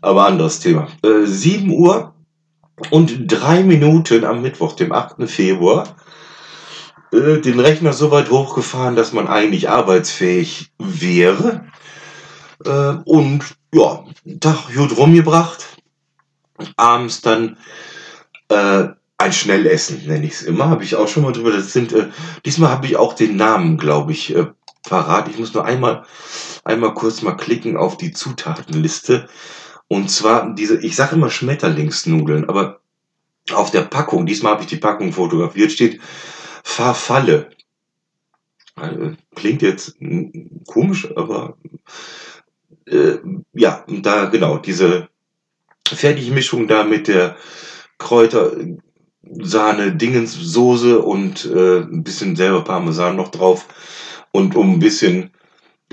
Aber 0.00 0.26
anderes 0.26 0.58
Thema. 0.58 0.88
Äh, 1.04 1.26
7 1.26 1.70
Uhr 1.70 2.12
und 2.90 3.26
drei 3.28 3.62
Minuten 3.62 4.24
am 4.24 4.42
Mittwoch, 4.42 4.74
dem 4.74 4.92
8. 4.92 5.28
Februar, 5.28 5.96
äh, 7.12 7.38
den 7.38 7.60
Rechner 7.60 7.92
so 7.92 8.10
weit 8.10 8.30
hochgefahren, 8.30 8.96
dass 8.96 9.12
man 9.12 9.28
eigentlich 9.28 9.68
arbeitsfähig 9.68 10.72
wäre. 10.78 11.64
Äh, 12.64 12.94
und 13.04 13.44
ja, 13.72 14.04
Tag 14.40 14.74
gut 14.74 14.96
rumgebracht 14.96 15.68
abends 16.76 17.20
dann 17.20 17.56
äh, 18.48 18.88
ein 19.18 19.32
Schnellessen, 19.32 20.06
nenne 20.06 20.26
ich 20.26 20.34
es 20.34 20.42
immer. 20.42 20.68
Habe 20.68 20.84
ich 20.84 20.96
auch 20.96 21.08
schon 21.08 21.22
mal 21.22 21.32
drüber. 21.32 21.50
Das 21.50 21.72
sind, 21.72 21.92
äh, 21.92 22.08
diesmal 22.44 22.70
habe 22.70 22.86
ich 22.86 22.96
auch 22.96 23.14
den 23.14 23.36
Namen, 23.36 23.78
glaube 23.78 24.12
ich, 24.12 24.34
äh, 24.34 24.46
parat. 24.88 25.28
Ich 25.28 25.38
muss 25.38 25.54
nur 25.54 25.64
einmal, 25.64 26.04
einmal 26.64 26.94
kurz 26.94 27.22
mal 27.22 27.36
klicken 27.36 27.76
auf 27.76 27.96
die 27.96 28.12
Zutatenliste. 28.12 29.28
Und 29.88 30.10
zwar 30.10 30.54
diese, 30.54 30.80
ich 30.80 30.96
sage 30.96 31.16
immer 31.16 31.30
Schmetterlingsnudeln, 31.30 32.48
aber 32.48 32.80
auf 33.52 33.70
der 33.70 33.82
Packung, 33.82 34.26
diesmal 34.26 34.52
habe 34.52 34.62
ich 34.62 34.68
die 34.68 34.76
Packung 34.76 35.12
fotografiert, 35.12 35.72
steht 35.72 36.00
Farfalle. 36.68 37.48
Äh, 38.76 39.16
klingt 39.34 39.62
jetzt 39.62 39.96
komisch, 40.66 41.08
aber 41.16 41.56
äh, 42.86 43.16
ja, 43.54 43.84
da 43.88 44.26
genau, 44.26 44.58
diese 44.58 45.08
Fertigmischung 45.88 46.68
da 46.68 46.84
mit 46.84 47.08
der 47.08 47.36
Kräuter, 47.96 48.52
Sahne, 49.22 49.96
Dingenssoße 49.96 51.00
und 51.00 51.46
äh, 51.46 51.80
ein 51.80 52.04
bisschen 52.04 52.36
selber 52.36 52.62
Parmesan 52.62 53.16
noch 53.16 53.30
drauf. 53.30 53.66
Und 54.30 54.54
um 54.54 54.74
ein 54.74 54.78
bisschen 54.78 55.30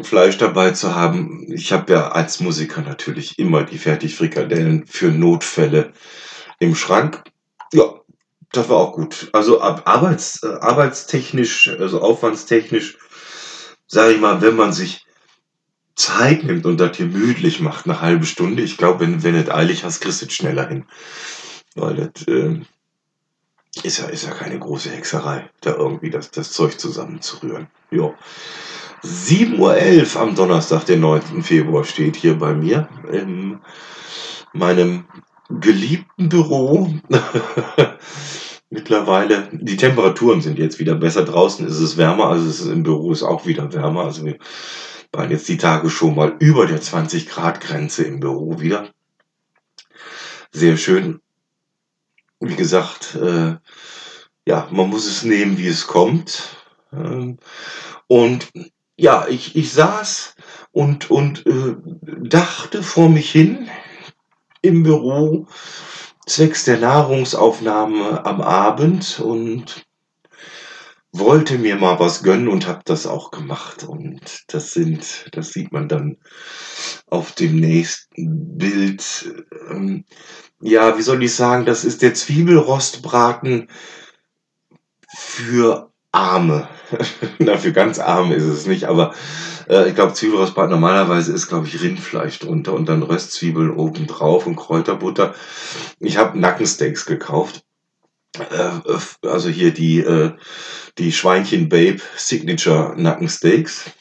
Fleisch 0.01 0.37
dabei 0.37 0.71
zu 0.71 0.93
haben, 0.93 1.47
ich 1.51 1.71
habe 1.71 1.93
ja 1.93 2.09
als 2.09 2.41
Musiker 2.41 2.81
natürlich 2.81 3.39
immer 3.39 3.63
die 3.63 3.79
Fertigfrikadellen 3.79 4.85
für 4.85 5.07
Notfälle 5.07 5.93
im 6.59 6.75
Schrank. 6.75 7.23
Ja, 7.73 7.95
das 8.57 8.69
war 8.69 8.77
auch 8.77 8.93
gut. 8.93 9.29
Also 9.33 9.61
arbeits, 9.61 10.43
äh, 10.43 10.47
arbeitstechnisch, 10.47 11.69
also 11.79 12.01
aufwandstechnisch, 12.01 12.97
sage 13.87 14.13
ich 14.13 14.21
mal, 14.21 14.41
wenn 14.41 14.55
man 14.55 14.73
sich 14.73 15.05
Zeit 15.95 16.43
nimmt 16.43 16.65
und 16.65 16.79
das 16.79 16.97
gemütlich 16.97 17.61
macht, 17.61 17.85
eine 17.85 18.01
halbe 18.01 18.25
Stunde, 18.25 18.63
ich 18.63 18.77
glaube, 18.77 18.99
wenn, 19.01 19.23
wenn 19.23 19.33
du 19.33 19.41
es 19.41 19.49
eilig 19.49 19.83
hast, 19.83 20.01
kriegst 20.01 20.21
du 20.21 20.25
es 20.25 20.33
schneller 20.33 20.67
hin. 20.67 20.85
Weil 21.75 21.95
das 21.95 22.27
äh, 22.27 22.61
ist, 23.83 23.99
ja, 23.99 24.05
ist 24.05 24.25
ja 24.25 24.31
keine 24.31 24.59
große 24.59 24.89
Hexerei, 24.89 25.49
da 25.61 25.75
irgendwie 25.75 26.09
das, 26.09 26.31
das 26.31 26.51
Zeug 26.51 26.79
zusammenzurühren. 26.79 27.67
Jo. 27.91 28.13
7.11 29.03 30.15
Uhr 30.15 30.21
am 30.21 30.35
Donnerstag, 30.35 30.85
den 30.85 31.01
9. 31.01 31.43
Februar, 31.43 31.83
steht 31.83 32.15
hier 32.15 32.39
bei 32.39 32.53
mir 32.53 32.89
in 33.11 33.59
meinem 34.53 35.05
geliebten 35.49 36.29
Büro. 36.29 36.93
Mittlerweile, 38.69 39.49
die 39.51 39.77
Temperaturen 39.77 40.41
sind 40.41 40.57
jetzt 40.57 40.79
wieder 40.79 40.95
besser. 40.95 41.23
Draußen 41.23 41.67
ist 41.67 41.79
es 41.79 41.97
wärmer, 41.97 42.27
also 42.27 42.49
es 42.49 42.61
ist, 42.61 42.67
im 42.67 42.83
Büro 42.83 43.11
ist 43.11 43.23
auch 43.23 43.45
wieder 43.45 43.71
wärmer. 43.73 44.05
Also 44.05 44.25
wir 44.25 44.37
waren 45.11 45.31
jetzt 45.31 45.47
die 45.47 45.57
Tage 45.57 45.89
schon 45.89 46.15
mal 46.15 46.35
über 46.39 46.65
der 46.65 46.81
20 46.81 47.29
Grad 47.29 47.61
Grenze 47.61 48.03
im 48.03 48.19
Büro 48.19 48.59
wieder. 48.59 48.89
Sehr 50.51 50.77
schön. 50.77 51.21
Wie 52.39 52.55
gesagt, 52.55 53.15
äh, 53.15 53.55
ja, 54.47 54.67
man 54.71 54.89
muss 54.89 55.05
es 55.05 55.23
nehmen, 55.23 55.57
wie 55.57 55.67
es 55.67 55.87
kommt. 55.87 56.55
Ähm, 56.91 57.37
und 58.07 58.51
ja, 58.97 59.27
ich, 59.27 59.55
ich 59.55 59.73
saß 59.73 60.35
und, 60.71 61.11
und 61.11 61.45
äh, 61.45 61.75
dachte 62.01 62.83
vor 62.83 63.09
mich 63.09 63.31
hin 63.31 63.69
im 64.61 64.83
Büro, 64.83 65.47
zwecks 66.25 66.65
der 66.65 66.79
Nahrungsaufnahme 66.79 68.25
am 68.25 68.41
Abend 68.41 69.19
und 69.19 69.85
wollte 71.11 71.57
mir 71.57 71.77
mal 71.77 71.99
was 71.99 72.23
gönnen 72.23 72.47
und 72.47 72.67
habe 72.67 72.81
das 72.83 73.07
auch 73.07 73.31
gemacht. 73.31 73.83
Und 73.83 74.43
das 74.47 74.71
sind, 74.71 75.29
das 75.31 75.49
sieht 75.49 75.71
man 75.71 75.87
dann 75.87 76.17
auf 77.07 77.31
dem 77.31 77.55
nächsten 77.55 78.57
Bild. 78.57 79.33
Ähm, 79.69 80.05
ja, 80.61 80.97
wie 80.97 81.01
soll 81.01 81.23
ich 81.23 81.33
sagen, 81.33 81.65
das 81.65 81.85
ist 81.85 82.01
der 82.01 82.13
Zwiebelrostbraten 82.13 83.69
für 85.07 85.91
Arme. 86.11 86.67
Na, 87.39 87.57
für 87.57 87.71
ganz 87.71 87.99
Arme 87.99 88.35
ist 88.35 88.45
es 88.45 88.65
nicht, 88.65 88.85
aber 88.85 89.13
äh, 89.69 89.89
ich 89.89 89.95
glaube, 89.95 90.13
Zwiebelrostbraten 90.13 90.71
normalerweise 90.71 91.33
ist, 91.33 91.47
glaube 91.47 91.67
ich, 91.67 91.81
Rindfleisch 91.81 92.39
drunter 92.39 92.73
und 92.73 92.87
dann 92.87 93.03
Röstzwiebeln 93.03 93.71
oben 93.71 94.07
drauf 94.07 94.47
und 94.47 94.55
Kräuterbutter. 94.55 95.35
Ich 95.99 96.17
habe 96.17 96.39
Nackensteaks 96.39 97.05
gekauft. 97.05 97.63
Äh, 98.37 99.27
also 99.27 99.49
hier 99.49 99.73
die 99.73 99.99
äh, 99.99 100.31
die 100.97 101.11
Schweinchen 101.11 101.69
Babe 101.69 101.99
Signature 102.15 102.93
Nackensteaks. 102.97 103.91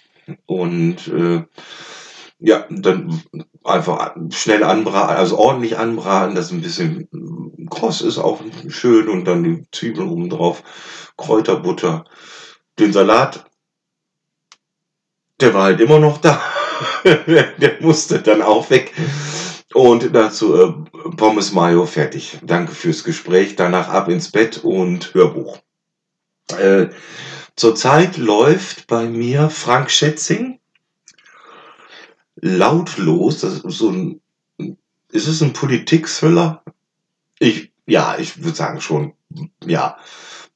Und 0.46 1.08
äh, 1.08 1.44
ja, 2.38 2.66
dann 2.70 3.22
einfach 3.62 4.16
schnell 4.30 4.64
anbraten, 4.64 5.16
also 5.16 5.38
ordentlich 5.38 5.78
anbraten, 5.78 6.34
dass 6.34 6.50
ein 6.50 6.60
bisschen 6.60 7.08
kross 7.70 8.02
ist, 8.02 8.18
auch 8.18 8.42
schön 8.68 9.08
und 9.08 9.24
dann 9.24 9.44
die 9.44 9.66
Zwiebeln 9.72 10.08
oben 10.08 10.28
drauf, 10.28 10.62
Kräuterbutter, 11.16 12.04
den 12.78 12.92
Salat, 12.92 13.46
der 15.40 15.54
war 15.54 15.64
halt 15.64 15.80
immer 15.80 15.98
noch 15.98 16.18
da. 16.18 16.40
der 17.04 17.76
musste 17.80 18.20
dann 18.20 18.42
auch 18.42 18.70
weg. 18.70 18.92
Und 19.72 20.14
dazu 20.14 20.54
äh, 20.54 20.72
Pommes 21.16 21.52
Mayo 21.52 21.86
fertig. 21.86 22.38
Danke 22.42 22.74
fürs 22.74 23.04
Gespräch. 23.04 23.56
Danach 23.56 23.88
ab 23.88 24.08
ins 24.08 24.30
Bett 24.30 24.58
und 24.58 25.12
Hörbuch. 25.14 25.58
Äh, 26.58 26.88
zurzeit 27.56 28.16
läuft 28.16 28.86
bei 28.86 29.06
mir 29.06 29.50
Frank 29.50 29.90
Schätzing 29.90 30.60
lautlos. 32.36 33.40
Das 33.40 33.54
ist 33.54 33.78
so 33.78 33.90
ein. 33.90 34.20
Ist 35.10 35.28
es 35.28 35.40
ein 35.42 35.52
Politik-Thriller? 35.52 36.62
Ich, 37.38 37.72
ja, 37.86 38.16
ich 38.18 38.42
würde 38.42 38.56
sagen 38.56 38.80
schon. 38.80 39.14
Ja. 39.64 39.96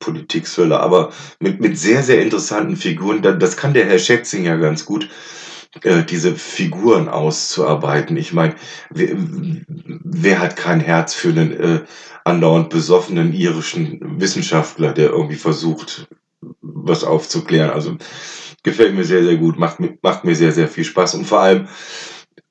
Politik-Thriller, 0.01 0.81
aber 0.81 1.13
mit, 1.41 1.61
mit 1.61 1.79
sehr, 1.79 2.03
sehr 2.03 2.23
interessanten 2.23 2.77
Figuren. 2.77 3.23
Da- 3.23 3.33
Das 3.33 3.57
kann 3.57 3.75
der 3.75 3.87
Herr 3.87 3.99
Schätzing 3.99 4.45
ja 4.45 4.57
ganz 4.57 4.85
gut, 4.85 5.09
äh, 5.83 6.05
diese 6.05 6.35
Figuren 6.37 7.09
auszuarbeiten. 7.09 8.17
Ich 8.17 8.33
meine, 8.33 8.55
wer, 8.91 9.11
wer 9.17 10.41
hat 10.41 10.57
kein 10.57 10.81
Herz 10.81 11.15
für 11.15 11.29
einen 11.31 11.53
äh, 11.53 11.81
andauernd 12.25 12.71
besoffenen 12.71 13.33
irischen 13.33 14.21
Wissenschaftler, 14.21 14.93
der 14.93 15.11
irgendwie 15.11 15.37
versucht, 15.37 16.09
was 16.61 17.05
aufzuklären? 17.05 17.71
Also 17.71 17.97
gefällt 18.63 18.95
mir 18.95 19.05
sehr, 19.05 19.25
sehr 19.25 19.37
gut, 19.37 19.59
macht, 19.59 19.79
macht 20.03 20.25
mir 20.25 20.35
sehr, 20.37 20.53
sehr 20.53 20.69
viel 20.69 20.85
Spaß 20.85 21.15
und 21.15 21.25
vor 21.27 21.41
allem 21.41 21.69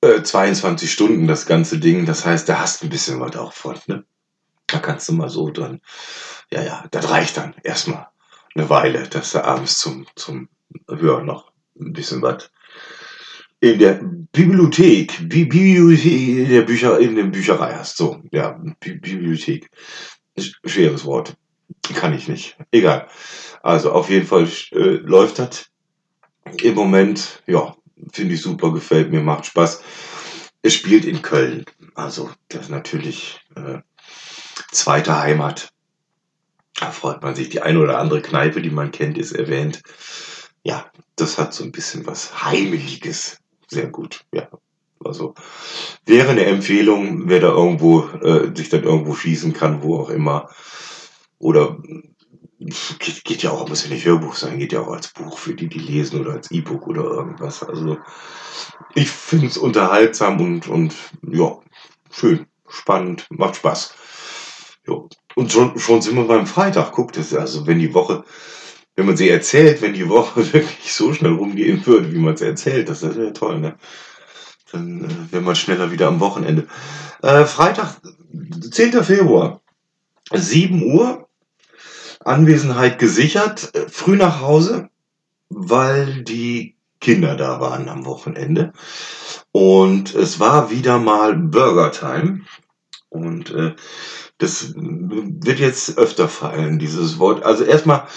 äh, 0.02 0.22
22 0.24 0.92
Stunden 0.92 1.28
das 1.28 1.46
ganze 1.46 1.80
Ding. 1.80 2.06
Das 2.06 2.26
heißt, 2.26 2.48
da 2.50 2.60
hast 2.60 2.82
du 2.82 2.88
ein 2.88 2.90
bisschen 2.90 3.20
was 3.20 3.36
auch 3.36 3.54
von. 3.54 3.76
Ne? 3.88 4.04
Da 4.68 4.80
kannst 4.80 5.10
du 5.10 5.14
mal 5.14 5.30
so 5.30 5.50
dran. 5.52 5.82
Ja, 6.52 6.62
ja, 6.64 6.86
das 6.92 7.10
reicht 7.10 7.38
dann 7.38 7.56
erstmal 7.64 8.08
eine 8.56 8.70
Weile, 8.70 9.08
dass 9.10 9.32
du 9.32 9.44
abends 9.44 9.78
zum, 9.78 10.08
zum 10.16 10.50
Hören 10.90 11.26
noch 11.26 11.52
ein 11.80 11.94
bisschen 11.94 12.22
was 12.22 12.50
in 13.60 13.80
der 13.80 14.00
Bibliothek, 14.32 15.28
Bi 15.30 15.46
Bibliothek 15.46 16.38
in 16.38 16.50
der 16.50 16.62
Bücher, 16.62 17.00
in 17.00 17.16
der 17.16 17.24
Bücherei 17.24 17.74
hast. 17.74 17.98
So, 17.98 18.22
ja, 18.32 18.60
Bi 18.80 18.94
Bibliothek. 18.96 19.70
Sch- 20.38 20.56
Schweres 20.66 21.06
Wort. 21.06 21.36
Kann 21.96 22.14
ich 22.14 22.28
nicht. 22.28 22.58
Egal. 22.72 23.08
Also 23.64 23.92
auf 23.92 24.10
jeden 24.10 24.28
Fall 24.28 24.48
äh, 24.72 24.78
läuft 24.98 25.40
das 25.40 25.70
im 26.62 26.76
Moment. 26.76 27.42
Ja, 27.48 27.76
finde 28.14 28.36
ich 28.36 28.42
super, 28.42 28.72
gefällt 28.72 29.12
mir, 29.12 29.22
macht 29.22 29.48
Spaß. 29.48 29.82
Es 30.62 30.76
spielt 30.76 31.06
in 31.06 31.22
Köln. 31.22 31.66
Also 31.96 32.30
das 32.50 32.64
ist 32.64 32.70
natürlich 32.70 33.40
äh, 33.56 33.80
zweite 34.72 35.20
Heimat. 35.20 35.70
Da 36.80 36.92
freut 36.92 37.24
man 37.24 37.36
sich. 37.36 37.50
Die 37.50 37.62
eine 37.62 37.80
oder 37.80 37.98
andere 37.98 38.22
Kneipe, 38.22 38.62
die 38.62 38.70
man 38.70 38.92
kennt, 38.92 39.18
ist 39.18 39.34
erwähnt. 39.34 39.82
Ja, 40.64 40.86
das 41.16 41.38
hat 41.38 41.54
so 41.54 41.64
ein 41.64 41.72
bisschen 41.72 42.06
was 42.06 42.44
Heimeliges. 42.46 43.40
Sehr 43.68 43.88
gut, 43.88 44.24
ja. 44.32 44.48
Also 45.04 45.34
wäre 46.06 46.30
eine 46.30 46.46
Empfehlung, 46.46 47.30
wer 47.30 47.40
da 47.40 47.50
irgendwo 47.50 48.02
äh, 48.22 48.56
sich 48.56 48.70
dann 48.70 48.84
irgendwo 48.84 49.14
schießen 49.14 49.54
kann, 49.54 49.82
wo 49.82 50.00
auch 50.00 50.10
immer. 50.10 50.50
Oder 51.40 51.78
geht, 52.60 53.24
geht 53.24 53.44
ja 53.44 53.52
auch, 53.52 53.68
muss 53.68 53.84
ja 53.84 53.90
nicht 53.90 54.06
Hörbuch 54.06 54.36
sein, 54.36 54.60
geht 54.60 54.74
ja 54.74 54.82
auch 54.82 54.92
als 54.92 55.14
Buch 55.14 55.38
für 55.38 55.54
die, 55.54 55.68
die 55.68 55.80
lesen 55.80 56.22
oder 56.22 56.34
als 56.34 56.52
E-Book 56.52 56.88
oder 56.88 57.04
irgendwas. 57.04 57.64
Also 57.64 57.98
ich 58.96 59.10
finde 59.10 59.48
es 59.48 59.58
unterhaltsam 59.58 60.40
und, 60.42 60.68
und 60.68 60.96
ja, 61.22 61.60
schön, 62.12 62.48
spannend, 62.68 63.28
macht 63.30 63.58
Spaß. 63.58 63.96
Jo. 64.86 65.10
Und 65.38 65.52
schon, 65.52 65.78
schon 65.78 66.02
sind 66.02 66.16
wir 66.16 66.24
beim 66.24 66.48
Freitag. 66.48 66.94
Guckt 66.94 67.16
es, 67.16 67.32
also 67.36 67.68
wenn 67.68 67.78
die 67.78 67.94
Woche, 67.94 68.24
wenn 68.96 69.06
man 69.06 69.18
sie 69.18 69.30
erzählt, 69.30 69.84
wenn 69.84 69.94
die 69.94 70.10
Woche 70.10 70.38
wirklich 70.54 70.92
so 70.92 71.14
schnell 71.14 71.34
rumgehen 71.34 71.86
würde, 71.86 72.12
wie 72.12 72.18
man 72.18 72.34
es 72.34 72.42
erzählt, 72.42 72.90
das 72.90 73.04
wäre 73.04 73.34
toll, 73.34 73.60
ne? 73.60 73.76
Dann 74.72 75.04
äh, 75.04 75.32
wäre 75.32 75.44
man 75.44 75.56
schneller 75.56 75.92
wieder 75.92 76.08
am 76.08 76.20
Wochenende. 76.22 76.66
Äh, 77.22 77.46
Freitag, 77.46 77.98
10. 78.72 79.04
Februar, 79.04 79.62
7 80.34 80.82
Uhr, 80.92 81.28
Anwesenheit 82.26 82.98
gesichert, 82.98 83.76
äh, 83.76 83.88
früh 83.90 84.16
nach 84.16 84.42
Hause, 84.42 84.90
weil 85.50 86.24
die 86.24 86.76
Kinder 87.00 87.36
da 87.36 87.60
waren 87.60 87.90
am 87.90 88.08
Wochenende. 88.08 88.74
Und 89.52 90.16
es 90.16 90.40
war 90.40 90.72
wieder 90.72 90.98
mal 90.98 91.36
Burger 91.36 91.92
Time. 91.92 92.42
Und 93.10 93.52
äh, 93.52 93.76
das 94.38 94.74
wird 94.76 95.60
jetzt 95.60 95.98
öfter 95.98 96.30
fallen, 96.30 96.80
dieses 96.80 97.20
Wort. 97.20 97.44
Also 97.44 97.64
erstmal, 97.64 98.08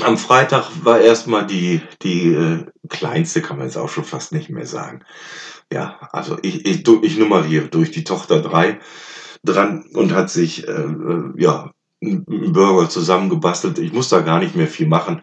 am 0.00 0.18
Freitag 0.18 0.70
war 0.84 1.00
erstmal 1.00 1.46
die, 1.46 1.80
die 2.02 2.32
äh, 2.32 2.66
kleinste, 2.88 3.42
kann 3.42 3.58
man 3.58 3.66
jetzt 3.66 3.76
auch 3.76 3.88
schon 3.88 4.04
fast 4.04 4.32
nicht 4.32 4.50
mehr 4.50 4.66
sagen. 4.66 5.04
Ja, 5.72 6.08
also 6.12 6.38
ich, 6.42 6.66
ich, 6.66 6.86
ich 6.86 7.18
nummeriere 7.18 7.68
durch 7.68 7.90
die 7.90 8.04
Tochter 8.04 8.40
drei 8.40 8.80
dran 9.44 9.84
und 9.94 10.12
hat 10.12 10.30
sich 10.30 10.66
äh, 10.66 10.72
äh, 10.72 11.32
ja 11.36 11.72
einen 12.02 12.52
Burger 12.52 12.88
zusammengebastelt. 12.88 13.78
Ich 13.78 13.92
muss 13.92 14.08
da 14.08 14.20
gar 14.20 14.40
nicht 14.40 14.56
mehr 14.56 14.66
viel 14.66 14.88
machen. 14.88 15.22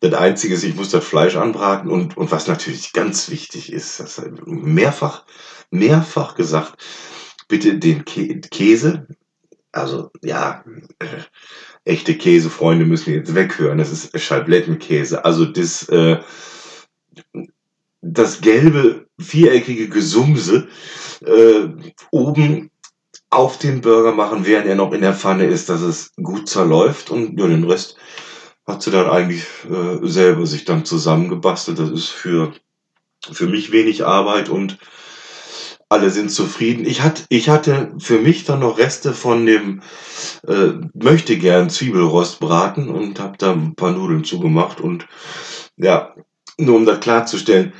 Das 0.00 0.14
Einzige 0.14 0.54
ist, 0.54 0.62
ich 0.62 0.76
muss 0.76 0.90
das 0.90 1.04
Fleisch 1.04 1.36
anbraten 1.36 1.90
und, 1.90 2.16
und 2.16 2.30
was 2.30 2.46
natürlich 2.46 2.92
ganz 2.92 3.30
wichtig 3.30 3.72
ist, 3.72 3.98
das 3.98 4.22
mehrfach, 4.44 5.24
mehrfach 5.70 6.34
gesagt, 6.34 6.76
bitte 7.48 7.78
den 7.78 8.04
Kä 8.04 8.40
Käse, 8.40 9.08
also 9.80 10.10
ja, 10.22 10.64
äh, 10.98 11.06
echte 11.84 12.16
Käsefreunde 12.16 12.84
müssen 12.84 13.12
jetzt 13.12 13.34
weghören, 13.34 13.78
das 13.78 13.92
ist 13.92 14.18
Schablettenkäse, 14.20 15.24
also 15.24 15.44
das, 15.44 15.88
äh, 15.88 16.20
das 18.00 18.40
gelbe, 18.40 19.06
viereckige 19.18 19.88
Gesumse 19.88 20.68
äh, 21.24 21.68
oben 22.10 22.70
auf 23.30 23.58
den 23.58 23.80
Burger 23.80 24.12
machen, 24.12 24.46
während 24.46 24.66
er 24.66 24.76
noch 24.76 24.92
in 24.92 25.02
der 25.02 25.14
Pfanne 25.14 25.44
ist, 25.44 25.68
dass 25.68 25.82
es 25.82 26.12
gut 26.16 26.48
zerläuft. 26.48 27.10
Und 27.10 27.38
ja, 27.38 27.46
den 27.46 27.64
Rest 27.64 27.96
hat 28.66 28.82
sie 28.82 28.90
dann 28.90 29.08
eigentlich 29.08 29.44
äh, 29.68 30.06
selber 30.06 30.46
sich 30.46 30.64
dann 30.64 30.84
zusammengebastelt. 30.84 31.78
Das 31.78 31.90
ist 31.90 32.08
für, 32.08 32.52
für 33.30 33.46
mich 33.46 33.72
wenig 33.72 34.04
Arbeit 34.04 34.48
und 34.48 34.78
alle 35.88 36.10
sind 36.10 36.30
zufrieden. 36.30 36.84
Ich 36.84 37.02
hatte, 37.02 37.24
ich 37.28 37.48
hatte 37.48 37.94
für 37.98 38.18
mich 38.18 38.44
dann 38.44 38.60
noch 38.60 38.78
Reste 38.78 39.14
von 39.14 39.46
dem 39.46 39.80
äh, 40.46 40.72
möchte 40.94 41.38
gern 41.38 41.70
Zwiebelrostbraten 41.70 42.88
und 42.88 43.20
habe 43.20 43.38
da 43.38 43.52
ein 43.52 43.74
paar 43.74 43.92
Nudeln 43.92 44.24
zugemacht 44.24 44.80
und 44.80 45.06
ja, 45.76 46.14
nur 46.58 46.76
um 46.76 46.84
das 46.84 47.00
klarzustellen, 47.00 47.72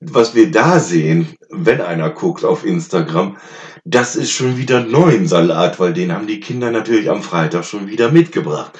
was 0.00 0.34
wir 0.34 0.50
da 0.50 0.80
sehen, 0.80 1.36
wenn 1.50 1.80
einer 1.80 2.10
guckt 2.10 2.44
auf 2.44 2.64
Instagram, 2.64 3.36
das 3.84 4.16
ist 4.16 4.32
schon 4.32 4.56
wieder 4.56 4.80
neuen 4.80 5.28
Salat, 5.28 5.78
weil 5.78 5.92
den 5.92 6.12
haben 6.12 6.26
die 6.26 6.40
Kinder 6.40 6.70
natürlich 6.70 7.10
am 7.10 7.22
Freitag 7.22 7.64
schon 7.64 7.86
wieder 7.86 8.10
mitgebracht. 8.10 8.72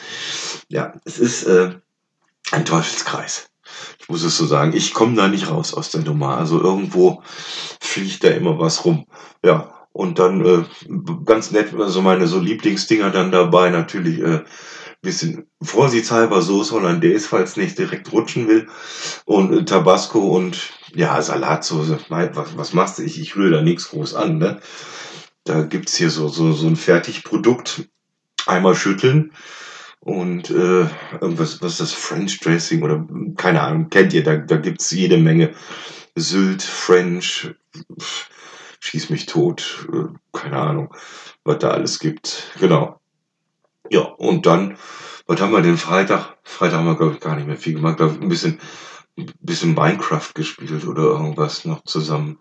Ja, 0.68 0.94
es 1.04 1.18
ist 1.18 1.44
äh, 1.44 1.70
ein 2.50 2.64
Teufelskreis. 2.64 3.48
Ich 3.98 4.08
muss 4.08 4.22
es 4.22 4.36
so 4.36 4.46
sagen. 4.46 4.72
Ich 4.74 4.92
komme 4.92 5.16
da 5.16 5.28
nicht 5.28 5.50
raus 5.50 5.72
aus 5.74 5.90
der 5.90 6.02
Nummer. 6.02 6.36
Also 6.36 6.60
irgendwo 6.60 7.22
fliegt 7.94 8.24
da 8.24 8.28
immer 8.28 8.58
was 8.58 8.84
rum. 8.84 9.06
Ja, 9.44 9.86
und 9.92 10.18
dann 10.18 10.44
äh, 10.44 10.64
ganz 11.24 11.52
nett, 11.52 11.72
also 11.78 12.02
meine 12.02 12.26
so 12.26 12.40
Lieblingsdinger 12.40 13.10
dann 13.10 13.30
dabei 13.30 13.70
natürlich 13.70 14.20
äh, 14.20 14.42
bisschen 15.02 15.46
vorsichtshalber 15.62 16.42
Soße 16.42 16.74
Hollandaise, 16.74 17.28
falls 17.28 17.56
nicht 17.56 17.78
direkt 17.78 18.10
rutschen 18.12 18.48
will 18.48 18.68
und 19.26 19.52
äh, 19.52 19.64
Tabasco 19.64 20.18
und 20.18 20.72
ja, 20.94 21.20
Salatsauce. 21.20 22.08
Mein, 22.08 22.34
was, 22.34 22.56
was 22.56 22.72
machst 22.72 22.98
du? 22.98 23.02
Ich, 23.02 23.20
ich 23.20 23.36
rühre 23.36 23.56
da 23.56 23.62
nichts 23.62 23.90
groß 23.90 24.14
an. 24.14 24.38
Ne? 24.38 24.60
Da 25.44 25.62
gibt's 25.62 25.96
hier 25.96 26.10
so, 26.10 26.28
so, 26.28 26.52
so 26.52 26.66
ein 26.66 26.76
Fertigprodukt. 26.76 27.88
Einmal 28.46 28.74
schütteln 28.74 29.32
und 30.00 30.50
äh, 30.50 30.86
irgendwas, 31.20 31.62
was 31.62 31.72
ist 31.72 31.80
das? 31.80 31.92
French 31.92 32.40
Dressing 32.40 32.82
oder 32.82 33.06
keine 33.36 33.62
Ahnung, 33.62 33.88
kennt 33.88 34.12
ihr, 34.12 34.22
da, 34.22 34.36
da 34.36 34.56
gibt's 34.56 34.90
jede 34.90 35.16
Menge. 35.16 35.54
Sylt, 36.16 36.62
French, 36.62 37.54
schieß 38.80 39.10
mich 39.10 39.26
tot, 39.26 39.88
äh, 39.92 40.06
keine 40.32 40.58
Ahnung, 40.58 40.94
was 41.42 41.58
da 41.58 41.70
alles 41.70 41.98
gibt. 41.98 42.52
Genau. 42.60 43.00
Ja, 43.90 44.02
und 44.02 44.46
dann, 44.46 44.78
was 45.26 45.40
haben 45.40 45.52
wir 45.52 45.62
denn 45.62 45.78
Freitag? 45.78 46.36
Freitag 46.42 46.78
haben 46.78 46.86
wir, 46.86 46.96
glaube 46.96 47.14
ich, 47.14 47.20
gar 47.20 47.36
nicht 47.36 47.46
mehr 47.46 47.56
viel 47.56 47.74
gemacht. 47.74 47.96
Glaub 47.96 48.12
ich, 48.12 48.20
ein 48.20 48.28
bisschen, 48.28 48.60
ein 49.18 49.32
bisschen 49.40 49.74
Minecraft 49.74 50.32
gespielt 50.34 50.86
oder 50.86 51.02
irgendwas 51.02 51.64
noch 51.64 51.82
zusammen. 51.84 52.38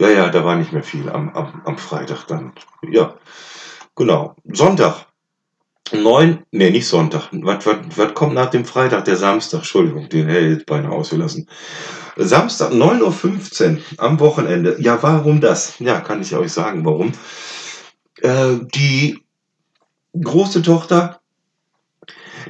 Ja, 0.00 0.08
ja, 0.08 0.28
da 0.30 0.44
war 0.44 0.56
nicht 0.56 0.72
mehr 0.72 0.82
viel 0.82 1.08
am, 1.10 1.30
am, 1.30 1.62
am 1.64 1.78
Freitag 1.78 2.26
dann. 2.26 2.52
Ja, 2.82 3.16
genau. 3.94 4.34
Sonntag. 4.44 5.06
Neun, 5.92 6.44
nee, 6.52 6.70
nicht 6.70 6.86
Sonntag. 6.86 7.28
Was, 7.32 7.66
was, 7.66 7.76
was 7.96 8.14
kommt 8.14 8.34
nach 8.34 8.50
dem 8.50 8.64
Freitag? 8.64 9.04
Der 9.06 9.16
Samstag, 9.16 9.58
Entschuldigung, 9.58 10.08
den 10.08 10.28
hätte 10.28 10.46
ich 10.46 10.52
jetzt 10.58 10.66
beinahe 10.66 10.92
ausgelassen. 10.92 11.48
Samstag, 12.16 12.72
9.15 12.72 13.76
Uhr 13.76 13.80
am 13.98 14.20
Wochenende. 14.20 14.76
Ja, 14.80 15.02
warum 15.02 15.40
das? 15.40 15.74
Ja, 15.78 16.00
kann 16.00 16.22
ich 16.22 16.34
euch 16.34 16.52
sagen, 16.52 16.84
warum. 16.84 17.12
Äh, 18.20 18.58
die 18.74 19.18
große 20.20 20.62
Tochter, 20.62 21.20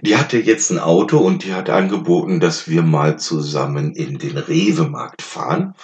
die 0.03 0.17
hatte 0.17 0.39
jetzt 0.39 0.71
ein 0.71 0.79
Auto 0.79 1.19
und 1.19 1.45
die 1.45 1.55
hat 1.55 1.71
angeboten, 1.71 2.41
dass 2.41 2.69
wir 2.69 2.83
mal 2.83 3.19
zusammen 3.19 3.95
in 3.95 4.19
den 4.19 4.37
Rewe-Markt 4.37 5.23
fahren, 5.23 5.75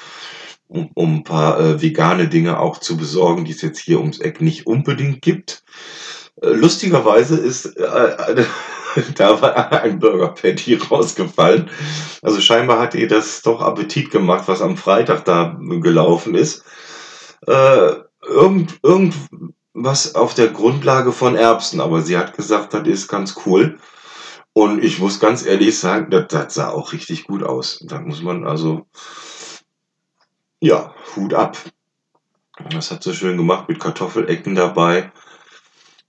um, 0.69 0.91
ein 0.97 1.25
paar 1.25 1.61
äh, 1.61 1.83
vegane 1.83 2.29
Dinge 2.29 2.59
auch 2.59 2.79
zu 2.79 2.97
besorgen, 2.97 3.45
die 3.45 3.53
es 3.53 3.63
jetzt 3.63 3.79
hier 3.79 4.01
ums 4.01 4.19
Eck 4.19 4.41
nicht 4.41 4.67
unbedingt 4.67 5.23
gibt. 5.23 5.63
Äh, 6.41 6.49
lustigerweise 6.49 7.37
ist 7.37 7.67
äh, 7.77 8.45
da 9.15 9.41
war 9.41 9.73
ein 9.73 9.99
Burger 9.99 10.29
Patty 10.29 10.75
rausgefallen. 10.77 11.71
Also 12.23 12.41
scheinbar 12.41 12.81
hat 12.81 12.95
ihr 12.95 13.09
das 13.09 13.43
doch 13.43 13.61
Appetit 13.61 14.11
gemacht, 14.11 14.45
was 14.47 14.63
am 14.63 14.77
Freitag 14.77 15.25
da 15.25 15.59
gelaufen 15.61 16.35
ist. 16.35 16.65
Äh, 17.47 17.95
irgend, 18.23 18.79
irgend, 18.83 19.15
was 19.75 20.15
auf 20.15 20.35
der 20.35 20.49
Grundlage 20.49 21.13
von 21.13 21.37
Erbsen, 21.37 21.81
aber 21.81 22.01
sie 22.01 22.17
hat 22.17 22.37
gesagt, 22.37 22.75
das 22.75 22.87
ist 22.87 23.09
ganz 23.09 23.37
cool. 23.47 23.79
Und 24.53 24.83
ich 24.83 24.99
muss 24.99 25.21
ganz 25.21 25.45
ehrlich 25.45 25.79
sagen, 25.79 26.11
das, 26.11 26.29
das 26.29 26.55
sah 26.55 26.71
auch 26.71 26.93
richtig 26.93 27.25
gut 27.25 27.43
aus. 27.43 27.85
Da 27.87 28.01
muss 28.01 28.23
man 28.23 28.47
also, 28.47 28.87
ja, 30.61 30.95
Hut 31.15 31.35
ab. 31.35 31.59
Das 32.71 32.91
hat 32.91 33.03
sie 33.03 33.15
schön 33.15 33.37
gemacht 33.37 33.69
mit 33.69 33.81
Kartoffelecken 33.81 34.55
dabei. 34.55 35.13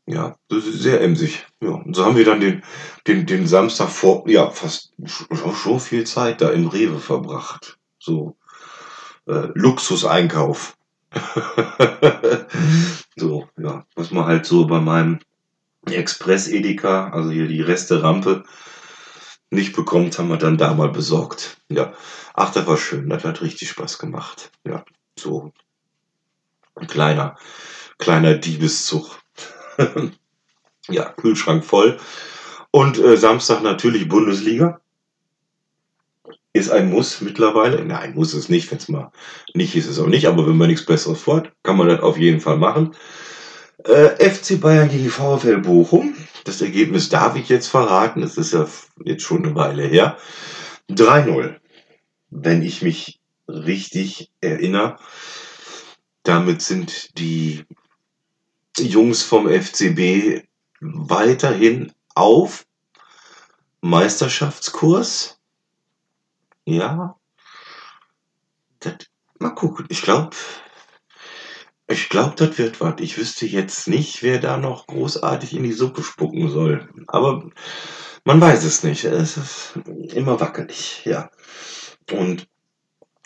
Ja, 0.10 0.38
das 0.48 0.66
ist 0.66 0.80
sehr 0.80 1.02
emsig. 1.02 1.46
Ja, 1.62 1.72
und 1.72 1.94
so 1.94 2.06
haben 2.06 2.16
wir 2.16 2.24
dann 2.24 2.40
den, 2.40 2.64
den, 3.08 3.26
den 3.26 3.46
Samstag 3.46 3.90
vor, 3.90 4.28
ja, 4.30 4.50
fast 4.50 4.94
schon 5.36 5.80
viel 5.82 6.06
Zeit 6.06 6.40
da 6.40 6.50
im 6.50 6.68
Rewe 6.68 7.00
verbracht. 7.00 7.78
So, 8.00 8.38
äh, 9.28 9.50
Luxuseinkauf. 9.54 10.78
so, 13.18 13.50
ja, 13.58 13.86
was 13.96 14.12
man 14.12 14.26
halt 14.26 14.46
so 14.46 14.66
bei 14.66 14.80
meinem 14.80 15.20
Express 15.86 16.48
Edeka, 16.48 17.10
also 17.10 17.30
hier 17.32 17.48
die 17.48 17.62
Reste-Rampe, 17.62 18.46
nicht 19.50 19.76
bekommt, 19.76 20.18
haben 20.18 20.30
wir 20.30 20.38
dann 20.38 20.58
da 20.58 20.74
mal 20.74 20.90
besorgt. 20.90 21.58
Ja, 21.70 21.94
ach, 22.34 22.54
das 22.54 22.66
war 22.66 22.78
schön, 22.78 23.10
das 23.10 23.26
hat 23.26 23.42
richtig 23.42 23.70
Spaß 23.70 24.00
gemacht. 24.00 24.52
Ja, 24.66 24.86
so 25.20 25.52
ein 26.76 26.88
kleiner, 26.88 27.38
kleiner 27.98 28.36
Diebeszug. 28.36 29.20
ja, 30.90 31.10
Kühlschrank 31.14 31.64
voll. 31.66 31.98
Und 32.72 33.00
äh, 33.00 33.18
Samstag 33.18 33.62
natürlich 33.64 34.08
Bundesliga. 34.08 34.82
Ist 36.54 36.72
ein 36.72 36.90
Muss 36.90 37.22
mittlerweile. 37.22 37.86
Nein, 37.86 38.16
muss 38.16 38.34
es 38.34 38.50
nicht. 38.50 38.72
Wenn 38.72 38.80
es 38.80 38.90
mal 38.90 39.12
nicht 39.54 39.76
ist, 39.76 39.86
ist 39.86 39.92
es 39.92 40.00
auch 40.00 40.08
nicht. 40.08 40.28
Aber 40.28 40.48
wenn 40.48 40.58
man 40.58 40.70
nichts 40.70 40.86
Besseres 40.86 41.22
fort, 41.22 41.52
kann 41.64 41.78
man 41.78 41.88
das 41.88 42.02
auf 42.02 42.18
jeden 42.18 42.40
Fall 42.40 42.58
machen. 42.58 42.96
Äh, 43.84 44.30
FC 44.30 44.60
Bayern 44.60 44.90
gegen 44.90 45.10
VfL 45.10 45.60
Bochum. 45.60 46.16
Das 46.46 46.62
Ergebnis 46.62 47.10
darf 47.10 47.36
ich 47.36 47.50
jetzt 47.50 47.68
verraten. 47.68 48.22
Das 48.22 48.38
ist 48.38 48.54
ja 48.54 48.68
jetzt 49.04 49.24
schon 49.24 49.46
eine 49.46 49.56
Weile 49.56 49.84
her. 49.84 50.18
3-0. 50.90 51.56
Wenn 52.30 52.62
ich 52.64 52.82
mich 52.82 53.20
richtig 53.48 54.32
erinnere. 54.42 54.98
Damit 56.24 56.62
sind 56.62 57.18
die 57.18 57.64
Jungs 58.80 59.24
vom 59.24 59.48
FCB 59.48 60.44
weiterhin 60.80 61.94
auf 62.16 62.66
Meisterschaftskurs. 63.82 65.40
Ja. 66.66 67.18
Das, 68.80 68.96
mal 69.40 69.52
gucken. 69.52 69.86
Ich 69.90 70.02
glaube, 70.02 70.36
ich 71.88 72.10
glaube, 72.10 72.36
das 72.36 72.58
wird 72.58 72.82
was. 72.82 72.96
Ich 73.00 73.18
wüsste 73.18 73.46
jetzt 73.46 73.88
nicht, 73.88 74.22
wer 74.22 74.40
da 74.40 74.58
noch 74.58 74.88
großartig 74.88 75.54
in 75.56 75.64
die 75.64 75.74
Suppe 75.74 76.04
spucken 76.04 76.50
soll. 76.50 76.90
Aber 77.08 77.50
man 78.26 78.42
weiß 78.42 78.64
es 78.66 78.84
nicht. 78.84 79.06
Es 79.06 79.38
ist 79.38 79.80
immer 80.14 80.40
wackelig, 80.40 81.04
ja. 81.06 81.32
Und 82.12 82.48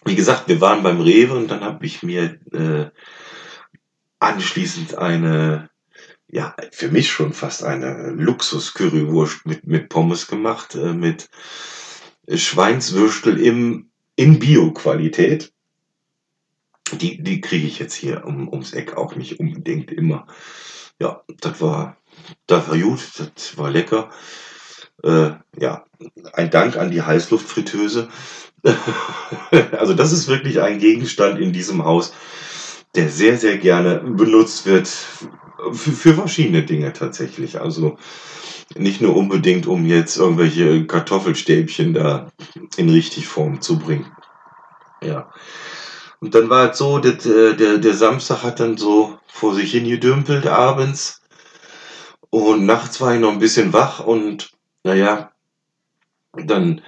wie 0.05 0.15
gesagt, 0.15 0.47
wir 0.47 0.61
waren 0.61 0.83
beim 0.83 1.01
Rewe 1.01 1.35
und 1.35 1.47
dann 1.49 1.61
habe 1.61 1.85
ich 1.85 2.03
mir 2.03 2.39
äh, 2.51 2.89
anschließend 4.21 4.97
eine, 4.97 5.69
ja, 6.27 6.55
für 6.71 6.89
mich 6.89 7.12
schon 7.12 7.34
fast 7.34 7.63
eine 7.63 8.12
Luxus-Currywurst 8.12 9.45
mit, 9.45 9.67
mit 9.67 9.89
Pommes 9.89 10.27
gemacht, 10.27 10.75
äh, 10.75 10.93
mit 10.93 11.29
Schweinswürstel 12.34 13.39
im, 13.39 13.89
in 14.15 14.39
Bio-Qualität 14.39 15.51
die, 16.93 17.21
die 17.21 17.41
kriege 17.41 17.67
ich 17.67 17.79
jetzt 17.79 17.93
hier 17.93 18.25
um, 18.25 18.47
ums 18.49 18.73
Eck 18.73 18.97
auch 18.97 19.15
nicht 19.15 19.39
unbedingt 19.39 19.91
immer. 19.91 20.27
Ja, 20.99 21.23
das 21.39 21.62
war, 21.62 21.97
das 22.47 22.67
war 22.67 22.77
gut, 22.77 22.99
das 23.36 23.57
war 23.57 23.71
lecker. 23.71 24.10
Äh, 25.03 25.31
ja, 25.60 25.86
ein 26.34 26.51
Dank 26.51 26.77
an 26.77 26.91
die 26.91 27.01
Heißluftfritteuse. 27.01 28.10
also 29.71 29.93
das 29.93 30.12
ist 30.12 30.27
wirklich 30.27 30.62
ein 30.62 30.79
Gegenstand 30.79 31.39
in 31.39 31.53
diesem 31.53 31.84
Haus, 31.84 32.13
der 32.95 33.10
sehr, 33.10 33.38
sehr 33.38 33.58
gerne 33.58 33.99
benutzt 33.99 34.65
wird 34.65 34.88
für, 34.88 35.91
für 35.91 36.13
verschiedene 36.13 36.63
Dinge 36.63 36.93
tatsächlich. 36.93 37.62
Also 37.62 37.97
nicht 38.77 39.01
nur 39.01 39.15
unbedingt, 39.15 39.67
um 39.67 39.86
jetzt 39.86 40.17
irgendwelche 40.17 40.86
Kartoffelstäbchen 40.86 41.93
da 41.93 42.32
in 42.77 42.89
richtig 42.89 43.27
Form 43.27 43.62
zu 43.62 43.80
bringen. 43.80 44.12
Ja. 45.04 45.32
Und 46.19 46.36
dann 46.36 46.49
war 46.49 46.71
es 46.71 46.77
so, 46.77 46.99
dass, 46.99 47.25
äh, 47.25 47.56
der, 47.56 47.80
der 47.80 47.93
Samstag 47.93 48.43
hat 48.43 48.60
dann 48.60 48.77
so 48.77 49.17
vor 49.27 49.56
sich 49.56 49.71
hin 49.71 49.88
gedümpelt 49.88 50.45
abends. 50.45 51.21
Und 52.30 52.65
nachts 52.65 53.01
war 53.01 53.13
ich 53.13 53.19
noch 53.19 53.32
ein 53.32 53.39
bisschen 53.39 53.73
wach 53.73 53.99
und 53.99 54.51
naja, 54.84 55.32
dann 56.34 56.82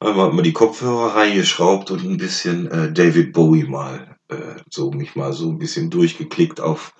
haben 0.00 0.16
wir 0.16 0.32
mal 0.32 0.42
die 0.42 0.52
Kopfhörer 0.52 1.16
reingeschraubt 1.16 1.90
und 1.90 2.04
ein 2.04 2.16
bisschen 2.16 2.70
äh, 2.70 2.92
David 2.92 3.32
Bowie 3.32 3.64
mal, 3.64 4.13
äh, 4.34 4.60
so 4.70 4.90
mich 4.90 5.16
mal 5.16 5.32
so 5.32 5.50
ein 5.50 5.58
bisschen 5.58 5.90
durchgeklickt 5.90 6.60
auf 6.60 6.94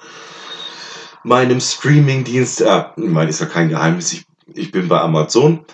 meinem 1.24 1.60
Streaming-Dienst. 1.60 2.62
Ah, 2.62 2.94
ich 2.96 3.04
meine, 3.04 3.30
ist 3.30 3.40
ja 3.40 3.46
kein 3.46 3.68
Geheimnis. 3.68 4.12
Ich, 4.12 4.24
ich 4.54 4.70
bin 4.70 4.88
bei 4.88 5.00
Amazon, 5.00 5.64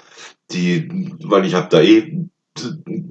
die, 0.53 1.17
weil 1.23 1.45
ich 1.45 1.55
habe 1.55 1.69
da 1.69 1.81
eh 1.81 2.27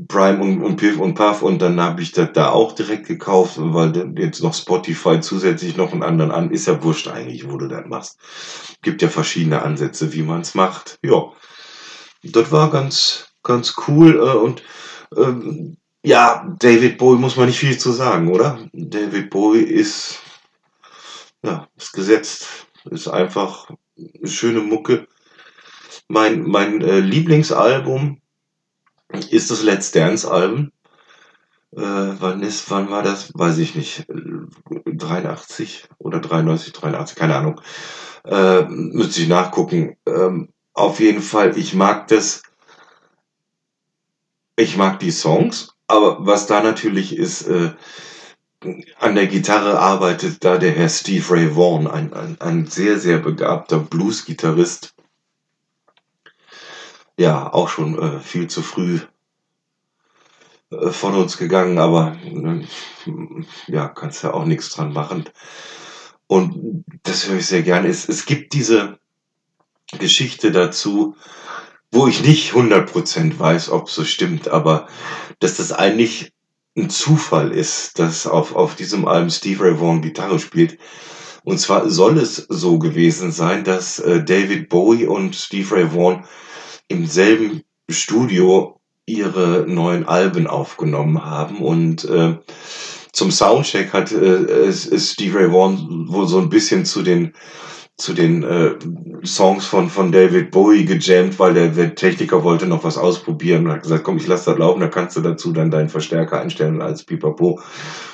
Prime 0.08 0.42
und, 0.42 0.64
und 0.64 0.76
Piff 0.78 1.00
und 1.00 1.14
Puff 1.14 1.42
und 1.42 1.62
dann 1.62 1.80
habe 1.80 2.02
ich 2.02 2.12
das 2.12 2.30
da 2.34 2.50
auch 2.50 2.74
direkt 2.74 3.08
gekauft, 3.08 3.54
weil 3.58 4.14
jetzt 4.18 4.44
noch 4.44 4.54
Spotify 4.54 5.20
zusätzlich 5.22 5.78
noch 5.78 5.94
einen 5.94 6.04
anderen 6.04 6.32
an, 6.32 6.52
ist 6.52 6.68
ja 6.68 6.84
wurscht 6.84 7.08
eigentlich, 7.08 7.50
wo 7.50 7.58
du 7.58 7.68
das 7.68 7.86
machst. 7.86 8.20
Gibt 8.82 9.02
ja 9.02 9.08
verschiedene 9.08 9.62
Ansätze, 9.62 10.14
wie 10.14 10.24
man 10.24 10.42
es 10.42 10.56
macht. 10.56 11.00
Ja, 11.04 11.32
das 12.24 12.52
war 12.52 12.70
ganz, 12.70 13.32
ganz 13.44 13.76
cool 13.88 14.18
äh, 14.18 14.38
und 14.38 14.64
ähm, 15.16 15.78
ja, 16.04 16.56
David 16.60 16.98
Bowie 16.98 17.20
muss 17.20 17.36
man 17.36 17.48
nicht 17.48 17.60
viel 17.60 17.78
zu 17.78 17.92
sagen, 17.92 18.30
oder? 18.30 18.60
David 18.74 19.30
Bowie 19.30 19.64
ist, 19.64 20.20
ja, 21.44 21.68
ist 21.76 21.94
gesetzt, 21.94 22.68
ist 22.90 23.08
einfach 23.08 23.70
eine 23.98 24.30
schöne 24.30 24.62
Mucke. 24.62 25.08
Mein, 26.08 26.44
mein 26.44 26.82
äh, 26.82 27.00
Lieblingsalbum 27.00 28.22
ist 29.30 29.52
das 29.52 29.64
Let's 29.64 29.92
Dance 29.92 30.30
Album. 30.30 30.72
Äh, 31.72 31.82
wann 31.82 32.42
ist, 32.42 32.70
wann 32.72 32.90
war 32.90 33.04
das? 33.04 33.32
Weiß 33.36 33.58
ich 33.60 33.76
nicht. 33.76 34.06
83 34.86 35.88
oder 36.00 36.20
93, 36.20 36.74
83, 36.74 37.18
keine 37.18 37.36
Ahnung. 37.36 37.62
Äh, 38.26 38.64
müsste 38.64 39.22
ich 39.22 39.28
nachgucken. 39.28 39.98
Ähm, 40.06 40.50
auf 40.74 41.00
jeden 41.00 41.22
Fall, 41.22 41.58
ich 41.58 41.74
mag 41.76 42.08
das. 42.08 42.42
Ich 44.56 44.78
mag 44.78 45.00
die 45.00 45.12
Songs, 45.12 45.76
aber 45.90 46.26
was 46.26 46.48
da 46.48 46.62
natürlich 46.62 47.18
ist, 47.18 47.48
äh, 47.48 47.72
an 49.00 49.16
der 49.16 49.28
Gitarre 49.28 49.80
arbeitet 49.80 50.44
da 50.44 50.58
der 50.58 50.72
Herr 50.72 50.90
Steve 50.90 51.26
Ray 51.30 51.56
Vaughan, 51.56 51.88
ein, 51.88 52.14
ein, 52.14 52.38
ein 52.40 52.68
sehr, 52.68 53.00
sehr 53.00 53.18
begabter 53.18 53.80
Blues-Gitarrist 53.80 54.94
ja 57.18 57.52
auch 57.52 57.70
schon 57.70 57.98
äh, 57.98 58.20
viel 58.20 58.48
zu 58.48 58.62
früh 58.62 59.00
äh, 60.72 60.90
von 60.90 61.16
uns 61.16 61.38
gegangen, 61.38 61.80
aber 61.80 62.18
äh, 62.24 62.66
ja, 63.68 63.88
kannst 63.88 64.24
ja 64.24 64.34
auch 64.34 64.46
nichts 64.46 64.70
dran 64.70 64.94
machen. 64.94 65.26
Und 66.28 66.86
das 67.04 67.28
höre 67.28 67.38
ich 67.38 67.48
sehr 67.48 67.64
gerne. 67.64 67.88
Es, 67.88 68.08
es 68.08 68.26
gibt 68.26 68.54
diese 68.54 69.00
Geschichte 69.98 70.52
dazu, 70.52 71.16
wo 71.92 72.08
ich 72.08 72.24
nicht 72.24 72.54
100% 72.54 73.40
weiß, 73.40 73.70
ob 73.70 73.90
so 73.90 74.04
stimmt, 74.04 74.48
aber 74.48 74.88
dass 75.40 75.58
das 75.58 75.72
eigentlich 75.72 76.32
ein 76.78 76.90
Zufall 76.90 77.52
ist, 77.52 78.00
dass 78.00 78.28
auf, 78.28 78.56
auf 78.56 78.76
diesem 78.76 79.08
Album 79.08 79.30
Steve 79.30 79.64
Ray 79.64 79.80
Vaughan 79.80 80.02
Gitarre 80.02 80.40
spielt. 80.40 80.78
Und 81.44 81.60
zwar 81.60 81.90
soll 81.90 82.18
es 82.20 82.36
so 82.36 82.80
gewesen 82.80 83.32
sein, 83.32 83.64
dass 83.64 84.00
äh, 84.00 84.24
David 84.24 84.70
Bowie 84.70 85.08
und 85.08 85.36
Steve 85.36 85.76
Ray 85.76 85.94
Vaughan 85.94 86.26
im 86.88 87.06
selben 87.08 87.64
Studio 87.90 88.80
ihre 89.06 89.66
neuen 89.68 90.06
Alben 90.08 90.46
aufgenommen 90.48 91.26
haben 91.26 91.58
und 91.58 92.06
äh, 92.06 92.38
zum 93.12 93.32
Soundcheck 93.32 93.92
hat 93.92 94.12
äh, 94.12 94.72
Steve 94.72 95.40
Ray 95.40 95.52
Vaughan 95.52 96.08
wohl 96.10 96.28
so 96.28 96.40
ein 96.40 96.50
bisschen 96.50 96.86
zu 96.86 97.02
den 97.02 97.34
zu 98.00 98.14
den 98.14 98.44
äh, 98.44 98.76
Songs 99.26 99.66
von 99.66 99.90
von 99.90 100.12
David 100.12 100.52
Bowie 100.52 100.86
gejammt, 100.86 101.38
weil 101.38 101.54
der, 101.54 101.68
der 101.68 101.96
Techniker 101.96 102.44
wollte 102.44 102.66
noch 102.66 102.84
was 102.84 102.98
ausprobieren 102.98 103.66
und 103.66 103.74
hat 103.74 103.84
gesagt, 103.84 104.04
komm, 104.04 104.18
ich 104.18 104.26
lass 104.26 104.46
das 104.46 104.58
laufen, 104.58 104.80
da 104.80 104.88
kannst 104.88 105.18
du 105.18 105.22
dazu 105.22 105.52
dann 105.52 105.70
deinen 105.70 105.90
Verstärker 105.90 106.40
einstellen 106.40 106.82
als 106.82 107.04
Pipapo 107.04 107.60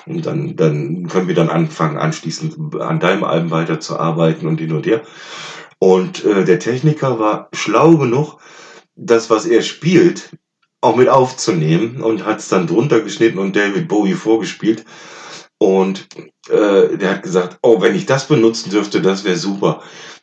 und 0.07 0.25
dann 0.25 0.55
dann 0.55 1.07
können 1.07 1.27
wir 1.27 1.35
dann 1.35 1.49
anfangen 1.49 1.97
anschließend 1.97 2.81
an 2.81 2.99
deinem 2.99 3.23
Album 3.23 3.51
weiterzuarbeiten 3.51 4.47
und 4.47 4.59
hin 4.59 4.73
und 4.73 4.87
her. 4.87 5.03
Und 5.77 6.25
äh, 6.25 6.45
der 6.45 6.59
Techniker 6.59 7.19
war 7.19 7.49
schlau 7.53 7.97
genug, 7.97 8.39
das, 8.95 9.29
was 9.29 9.45
er 9.45 9.61
spielt, 9.61 10.35
auch 10.81 10.95
mit 10.95 11.09
aufzunehmen 11.09 12.01
und 12.01 12.25
hat 12.25 12.39
es 12.39 12.49
dann 12.49 12.67
drunter 12.67 13.01
geschnitten 13.01 13.39
und 13.39 13.55
David 13.55 13.87
Bowie 13.87 14.13
vorgespielt. 14.13 14.85
Und 15.65 16.07
äh, 16.47 16.95
der 16.95 17.09
hat 17.09 17.23
gesagt, 17.23 17.57
oh, 17.63 17.81
wenn 17.81 17.95
ich 17.95 18.05
das 18.05 18.27
benutzen 18.27 18.69
dürfte, 18.69 19.01
das 19.01 19.23
wäre 19.23 19.35
super. 19.35 19.81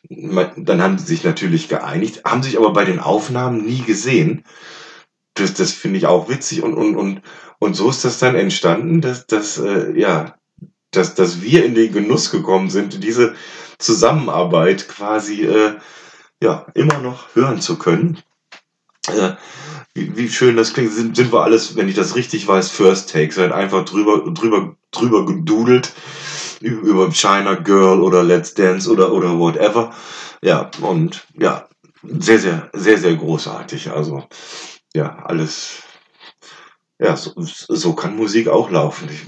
Dann 0.09 0.81
haben 0.81 0.97
sie 0.97 1.05
sich 1.05 1.25
natürlich 1.25 1.67
geeinigt, 1.67 2.23
haben 2.23 2.43
sich 2.43 2.57
aber 2.57 2.71
bei 2.71 2.85
den 2.85 3.01
Aufnahmen 3.01 3.65
nie 3.65 3.81
gesehen. 3.81 4.45
Das, 5.33 5.53
das 5.53 5.73
finde 5.73 5.97
ich 5.97 6.05
auch 6.05 6.29
witzig. 6.29 6.63
Und, 6.63 6.75
und, 6.75 6.95
und, 6.95 7.21
und 7.59 7.73
so 7.75 7.89
ist 7.89 8.05
das 8.05 8.19
dann 8.19 8.35
entstanden, 8.35 9.01
dass, 9.01 9.27
dass, 9.27 9.57
äh, 9.57 9.91
ja, 9.99 10.35
dass, 10.91 11.13
dass 11.13 11.41
wir 11.41 11.65
in 11.65 11.75
den 11.75 11.91
Genuss 11.91 12.31
gekommen 12.31 12.69
sind, 12.69 13.03
diese 13.03 13.35
Zusammenarbeit 13.77 14.87
quasi 14.87 15.43
äh, 15.43 15.73
ja, 16.41 16.67
immer 16.73 16.99
noch 16.99 17.35
hören 17.35 17.59
zu 17.59 17.77
können. 17.77 18.19
Äh, 19.09 19.31
wie, 19.93 20.15
wie 20.15 20.29
schön 20.29 20.55
das 20.55 20.73
klingt, 20.73 20.93
sind, 20.93 21.17
sind 21.17 21.33
wir 21.33 21.43
alles, 21.43 21.75
wenn 21.75 21.89
ich 21.89 21.95
das 21.95 22.15
richtig 22.15 22.47
weiß, 22.47 22.71
First 22.71 23.11
Takes, 23.11 23.37
halt 23.37 23.51
einfach 23.51 23.83
drüber, 23.83 24.23
drüber, 24.31 24.77
drüber 24.93 25.25
gedudelt 25.25 25.93
über 26.61 27.11
China 27.11 27.55
Girl 27.55 28.01
oder 28.01 28.23
Let's 28.23 28.53
Dance 28.53 28.89
oder, 28.89 29.11
oder 29.11 29.37
whatever. 29.37 29.93
Ja, 30.41 30.71
und 30.81 31.27
ja, 31.37 31.67
sehr, 32.01 32.39
sehr, 32.39 32.69
sehr, 32.73 32.97
sehr 32.97 33.15
großartig. 33.15 33.91
Also, 33.91 34.23
ja, 34.93 35.17
alles, 35.25 35.83
ja, 36.99 37.17
so, 37.17 37.33
so 37.35 37.93
kann 37.93 38.15
Musik 38.15 38.47
auch 38.47 38.69
laufen. 38.69 39.09
Ich 39.09 39.25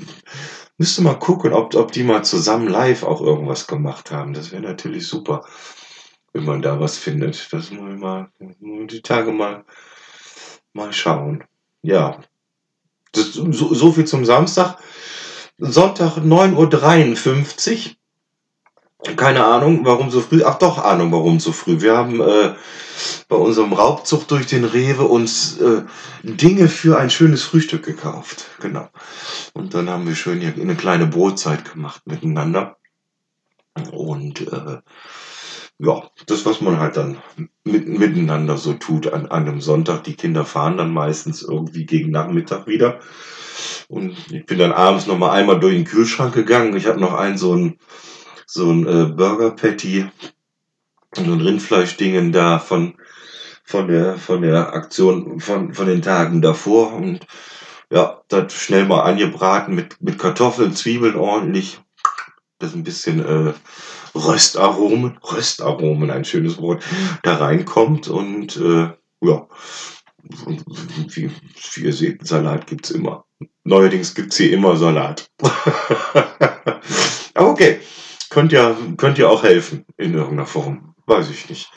müsste 0.78 1.02
mal 1.02 1.20
gucken, 1.20 1.52
ob, 1.52 1.76
ob 1.76 1.92
die 1.92 2.04
mal 2.04 2.24
zusammen 2.24 2.68
live 2.68 3.04
auch 3.04 3.22
irgendwas 3.22 3.68
gemacht 3.68 4.12
haben. 4.12 4.34
Das 4.34 4.52
wäre 4.52 4.62
natürlich 4.62 5.08
super, 5.08 5.46
wenn 6.32 6.46
man 6.46 6.62
da 6.62 6.80
was 6.80 6.98
findet. 6.98 7.52
Das 7.52 7.72
muss 7.72 7.94
ich 7.94 8.00
mal, 8.00 8.30
die 8.40 9.02
Tage 9.02 9.32
mal 9.32 9.66
Mal 10.76 10.92
schauen. 10.92 11.46
Ja. 11.84 12.20
Das, 13.14 13.32
so, 13.32 13.74
so 13.74 13.92
viel 13.94 14.04
zum 14.06 14.26
Samstag. 14.26 14.78
Sonntag 15.58 16.18
9.53 16.18 17.96
Uhr. 19.08 19.16
Keine 19.16 19.46
Ahnung, 19.46 19.86
warum 19.86 20.10
so 20.10 20.20
früh. 20.20 20.44
Ach 20.44 20.58
doch, 20.58 20.84
Ahnung, 20.84 21.12
warum 21.12 21.40
so 21.40 21.52
früh. 21.52 21.80
Wir 21.80 21.96
haben 21.96 22.20
äh, 22.20 22.56
bei 23.30 23.36
unserem 23.36 23.72
Raubzug 23.72 24.28
durch 24.28 24.48
den 24.48 24.66
Rewe 24.66 25.04
uns 25.04 25.60
äh, 25.60 25.84
Dinge 26.24 26.68
für 26.68 26.98
ein 26.98 27.10
schönes 27.10 27.44
Frühstück 27.44 27.86
gekauft. 27.86 28.46
Genau. 28.60 28.90
Und 29.54 29.74
dann 29.74 29.90
haben 29.90 30.08
wir 30.08 30.16
schön 30.16 30.42
hier 30.42 30.54
eine 30.60 30.76
kleine 30.76 31.06
Brotzeit 31.06 31.72
gemacht 31.72 32.02
miteinander. 32.06 32.78
Und 33.92 34.42
äh, 34.42 34.80
ja, 35.78 36.10
das, 36.26 36.46
was 36.46 36.62
man 36.62 36.80
halt 36.80 36.98
dann 36.98 37.18
mit, 37.64 37.88
miteinander 37.88 38.58
so 38.58 38.74
tut 38.74 39.12
an, 39.14 39.28
an 39.28 39.48
einem 39.48 39.62
Sonntag. 39.62 40.04
Die 40.04 40.16
Kinder 40.16 40.46
fahren 40.46 40.78
dann 40.78 40.94
meistens 40.94 41.44
irgendwie 41.44 41.86
gegen 41.86 42.12
Nachmittag 42.12 42.68
wieder. 42.68 43.00
Und 43.88 44.18
ich 44.32 44.46
bin 44.46 44.60
dann 44.60 44.72
abends 44.72 45.06
noch 45.08 45.18
mal 45.18 45.32
einmal 45.32 45.60
durch 45.60 45.76
den 45.76 45.86
Kühlschrank 45.86 46.34
gegangen. 46.34 46.76
Ich 46.76 46.88
habe 46.88 47.00
noch 47.00 47.14
einen 47.14 47.38
so 47.38 47.56
ein, 47.56 47.80
so 48.46 48.72
ein 48.72 48.88
äh, 48.88 49.06
Burger 49.06 49.52
Patty 49.52 50.08
und 51.18 51.26
ein 51.26 51.42
Rindfleischdingen 51.42 52.32
da 52.32 52.60
von, 52.60 52.96
von 53.64 53.88
der, 53.88 54.18
von 54.18 54.42
der 54.42 54.74
Aktion 54.74 55.40
von, 55.40 55.74
von 55.74 55.88
den 55.88 56.02
Tagen 56.02 56.42
davor. 56.42 56.94
Und 56.94 57.26
ja, 57.92 58.22
das 58.28 58.54
schnell 58.54 58.86
mal 58.86 59.02
angebraten 59.02 59.76
mit, 59.76 60.02
mit 60.02 60.18
Kartoffeln, 60.18 60.74
Zwiebeln 60.74 61.16
ordentlich. 61.16 61.80
Das 62.60 62.74
ein 62.74 62.84
bisschen 62.84 63.24
äh, 63.24 63.54
Röstaromen, 64.16 65.18
Röstaromen, 65.24 66.10
ein 66.10 66.26
schönes 66.26 66.58
Wort, 66.58 66.84
da 67.22 67.36
reinkommt 67.36 68.08
und 68.08 68.56
äh, 68.56 68.90
ja, 69.22 69.48
wie, 71.08 71.32
wie 71.74 71.82
ihr 71.82 71.94
seht, 71.94 72.26
Salat 72.28 72.68
gibt's 72.68 72.92
immer. 72.92 73.26
Neuerdings 73.64 74.14
gibt's 74.16 74.38
hier 74.38 74.52
immer 74.52 74.78
Salat. 74.78 75.30
okay, 77.36 77.80
könnt 78.30 78.52
ja, 78.52 78.78
könnt 78.98 79.18
ihr 79.18 79.30
auch 79.30 79.44
helfen 79.44 79.86
in 79.98 80.14
irgendeiner 80.14 80.48
Form. 80.48 80.96
Weiß 81.06 81.30
ich 81.30 81.50
nicht. 81.50 81.72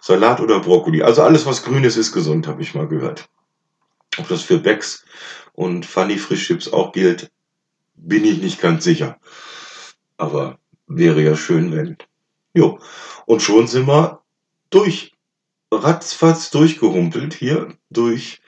Salat 0.00 0.40
oder 0.40 0.60
Brokkoli. 0.60 1.02
Also 1.02 1.22
alles, 1.22 1.46
was 1.46 1.62
grün 1.62 1.84
ist, 1.84 1.96
ist 1.96 2.12
gesund, 2.12 2.46
habe 2.46 2.62
ich 2.62 2.74
mal 2.74 2.88
gehört. 2.88 3.28
Ob 4.18 4.28
das 4.28 4.42
für 4.42 4.58
Becks 4.58 5.04
und 5.52 5.86
Funny 5.86 6.18
Frischchips 6.18 6.72
auch 6.72 6.92
gilt, 6.92 7.30
bin 7.94 8.24
ich 8.24 8.42
nicht 8.42 8.60
ganz 8.60 8.84
sicher. 8.84 9.18
Aber 10.16 10.58
Wäre 10.86 11.22
ja 11.22 11.36
schön, 11.36 11.72
wenn. 11.72 11.96
Jo. 12.52 12.78
Und 13.26 13.42
schon 13.42 13.66
sind 13.66 13.86
wir 13.86 14.22
durch, 14.70 15.13
ratzfatz 15.70 16.50
durchgehumpelt 16.50 17.34
hier, 17.34 17.74
durch 17.90 18.40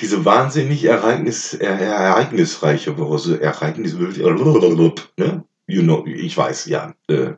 diese 0.00 0.24
wahnsinnig 0.24 0.84
ereignis, 0.84 1.54
ereignisreiche 1.54 2.98
Woche, 2.98 3.40
Ereignis, 3.40 3.94
ne? 3.94 5.44
You 5.66 5.82
know, 5.82 6.06
ich 6.06 6.36
weiß, 6.36 6.66
ja, 6.66 6.94
äh, 7.08 7.32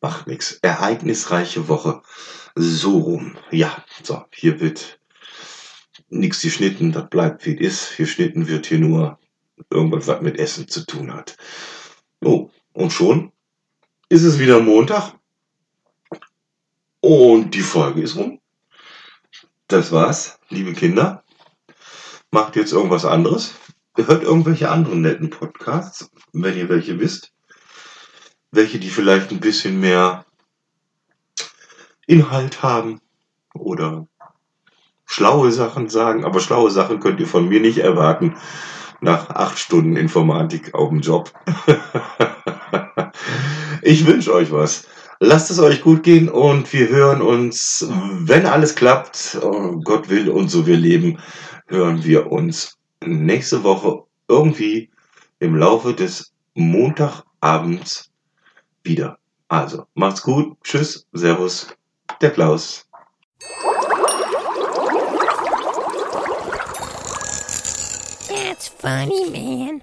macht 0.00 0.28
nix. 0.28 0.60
Ereignisreiche 0.62 1.68
Woche. 1.68 2.02
So 2.54 2.98
rum. 2.98 3.36
Ja, 3.50 3.84
so, 4.02 4.22
hier 4.32 4.60
wird 4.60 5.00
nichts 6.08 6.42
geschnitten, 6.42 6.92
das 6.92 7.08
bleibt 7.08 7.46
wie 7.46 7.56
es 7.56 7.90
ist. 7.90 7.96
Geschnitten 7.96 8.48
wird 8.48 8.66
hier 8.66 8.78
nur 8.78 9.18
irgendwas, 9.70 10.06
was 10.06 10.22
mit 10.22 10.38
Essen 10.38 10.68
zu 10.68 10.86
tun 10.86 11.12
hat. 11.12 11.36
Oh, 12.22 12.50
und 12.72 12.92
schon 12.92 13.32
ist 14.08 14.22
es 14.22 14.38
wieder 14.38 14.60
Montag 14.60 15.17
und 17.00 17.54
die 17.54 17.60
Folge 17.60 18.02
ist 18.02 18.16
rum. 18.16 18.40
Das 19.66 19.92
war's, 19.92 20.38
liebe 20.48 20.72
Kinder. 20.72 21.24
Macht 22.30 22.56
jetzt 22.56 22.72
irgendwas 22.72 23.04
anderes. 23.04 23.54
Hört 23.96 24.22
irgendwelche 24.22 24.70
anderen 24.70 25.02
netten 25.02 25.30
Podcasts, 25.30 26.10
wenn 26.32 26.56
ihr 26.56 26.68
welche 26.68 27.00
wisst. 27.00 27.32
Welche, 28.50 28.78
die 28.78 28.90
vielleicht 28.90 29.30
ein 29.30 29.40
bisschen 29.40 29.80
mehr 29.80 30.24
Inhalt 32.06 32.62
haben 32.62 33.00
oder 33.54 34.06
schlaue 35.04 35.52
Sachen 35.52 35.88
sagen. 35.88 36.24
Aber 36.24 36.40
schlaue 36.40 36.70
Sachen 36.70 37.00
könnt 37.00 37.20
ihr 37.20 37.26
von 37.26 37.48
mir 37.48 37.60
nicht 37.60 37.78
erwarten 37.78 38.36
nach 39.00 39.30
acht 39.30 39.58
Stunden 39.58 39.96
Informatik 39.96 40.74
auf 40.74 40.88
dem 40.90 41.00
Job. 41.00 41.32
Ich 43.82 44.06
wünsche 44.06 44.34
euch 44.34 44.52
was. 44.52 44.86
Lasst 45.20 45.50
es 45.50 45.58
euch 45.58 45.82
gut 45.82 46.04
gehen 46.04 46.28
und 46.28 46.72
wir 46.72 46.88
hören 46.88 47.22
uns, 47.22 47.84
wenn 47.90 48.46
alles 48.46 48.76
klappt, 48.76 49.36
oh 49.42 49.80
Gott 49.82 50.08
will 50.08 50.28
und 50.30 50.48
so 50.48 50.64
wir 50.64 50.76
leben, 50.76 51.18
hören 51.66 52.04
wir 52.04 52.30
uns 52.30 52.78
nächste 53.04 53.64
Woche 53.64 54.04
irgendwie 54.28 54.90
im 55.40 55.56
Laufe 55.56 55.92
des 55.92 56.32
Montagabends 56.54 58.12
wieder. 58.84 59.18
Also, 59.48 59.86
macht's 59.94 60.22
gut. 60.22 60.56
Tschüss. 60.62 61.06
Servus. 61.12 61.66
Der 62.20 62.30
Klaus. 62.30 62.86
That's 68.28 68.68
funny, 68.68 69.30
man. 69.30 69.82